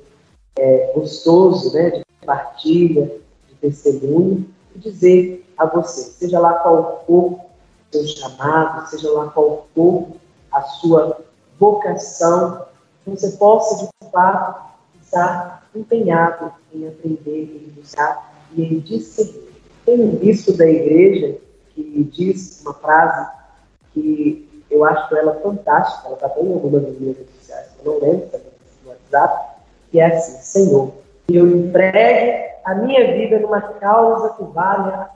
[0.58, 1.90] é, gostoso, né?
[1.90, 3.16] De partilha,
[3.48, 4.46] de testemunho,
[4.76, 7.40] e dizer a você, seja lá qual for o
[7.90, 10.08] seu chamado, seja lá qual for
[10.52, 11.18] a sua
[11.58, 12.66] vocação,
[13.04, 14.70] que você possa, de fato,
[15.02, 19.48] estar empenhado em aprender, em buscar e em discernir.
[19.86, 21.38] Tem um bispo da igreja
[21.84, 23.30] que diz uma frase
[23.92, 28.00] que eu acho ela fantástica, ela está bem em algumas minhas redes sociais, eu não
[28.00, 29.56] lembro, está no WhatsApp,
[29.90, 30.92] que é assim, Senhor,
[31.26, 35.10] que eu empregue a minha vida numa causa que vale a.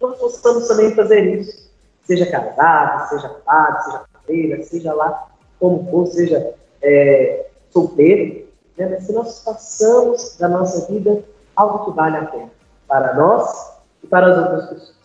[0.00, 1.70] Nós possamos também fazer isso,
[2.04, 8.46] seja casado, seja padre, seja freira, seja lá como for, seja é, solteiro,
[8.76, 8.88] né?
[8.88, 11.22] mas que nós façamos da nossa vida
[11.54, 12.50] algo que vale a pena
[12.88, 15.01] para nós e para as outras pessoas.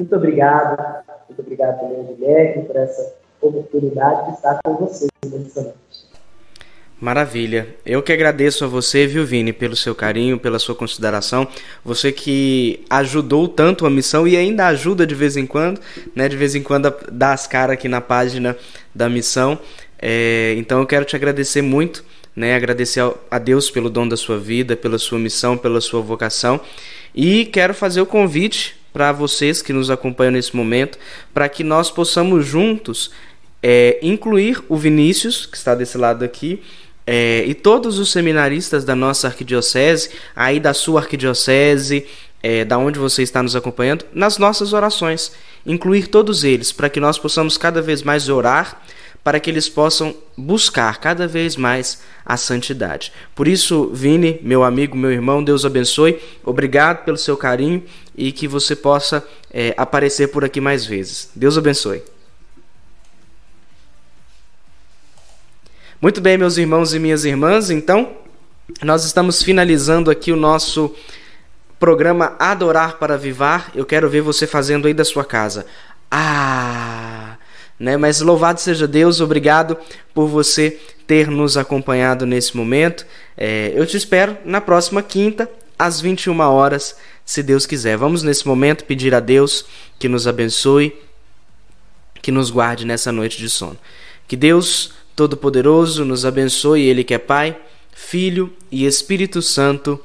[0.00, 5.76] Muito obrigado, muito obrigado também, Guilherme, por essa oportunidade de estar com vocês nessa noite.
[6.98, 7.68] Maravilha.
[7.84, 11.46] Eu que agradeço a você, viu, Vini, pelo seu carinho, pela sua consideração.
[11.84, 15.78] Você que ajudou tanto a missão e ainda ajuda de vez em quando,
[16.14, 16.28] né?
[16.30, 18.56] De vez em quando dá as caras aqui na página
[18.94, 19.58] da missão.
[20.00, 22.02] É, então eu quero te agradecer muito,
[22.34, 22.54] né?
[22.54, 26.58] Agradecer a Deus pelo dom da sua vida, pela sua missão, pela sua vocação.
[27.14, 30.98] E quero fazer o convite para vocês que nos acompanham nesse momento,
[31.32, 33.10] para que nós possamos juntos
[33.62, 36.62] é, incluir o Vinícius, que está desse lado aqui,
[37.06, 42.06] é, e todos os seminaristas da nossa arquidiocese, aí da sua arquidiocese,
[42.42, 45.32] é, da onde você está nos acompanhando, nas nossas orações.
[45.66, 48.80] Incluir todos eles, para que nós possamos cada vez mais orar,
[49.22, 53.12] para que eles possam buscar cada vez mais a santidade.
[53.34, 56.18] Por isso, Vini, meu amigo, meu irmão, Deus abençoe.
[56.42, 57.82] Obrigado pelo seu carinho
[58.20, 61.30] e que você possa é, aparecer por aqui mais vezes.
[61.34, 62.02] Deus abençoe.
[66.02, 68.12] Muito bem, meus irmãos e minhas irmãs, então
[68.82, 70.94] nós estamos finalizando aqui o nosso
[71.78, 73.70] programa Adorar para Vivar.
[73.74, 75.64] Eu quero ver você fazendo aí da sua casa.
[76.10, 77.38] Ah!
[77.78, 77.96] Né?
[77.96, 79.78] Mas louvado seja Deus, obrigado
[80.12, 83.06] por você ter nos acompanhado nesse momento.
[83.34, 86.96] É, eu te espero na próxima quinta, às 21 horas,
[87.30, 87.96] se Deus quiser.
[87.96, 89.64] Vamos nesse momento pedir a Deus
[90.00, 91.00] que nos abençoe,
[92.20, 93.78] que nos guarde nessa noite de sono.
[94.26, 97.56] Que Deus Todo-Poderoso nos abençoe, Ele que é Pai,
[97.92, 100.00] Filho e Espírito Santo.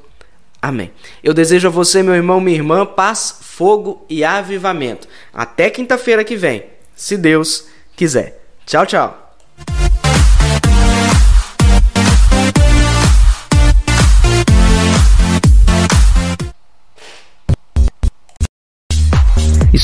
[0.62, 0.92] Amém.
[1.24, 5.08] Eu desejo a você, meu irmão, minha irmã, paz, fogo e avivamento.
[5.34, 6.66] Até quinta-feira que vem,
[6.96, 7.66] se Deus
[7.96, 8.40] quiser.
[8.68, 9.36] Tchau, tchau.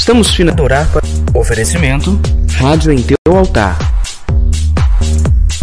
[0.02, 2.20] Estamos finalizando para oferecimento
[2.56, 3.78] Rádio em teu altar.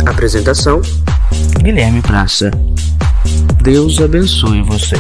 [0.07, 0.80] Apresentação:
[1.61, 2.49] Guilherme Praça.
[3.61, 4.95] Deus abençoe você.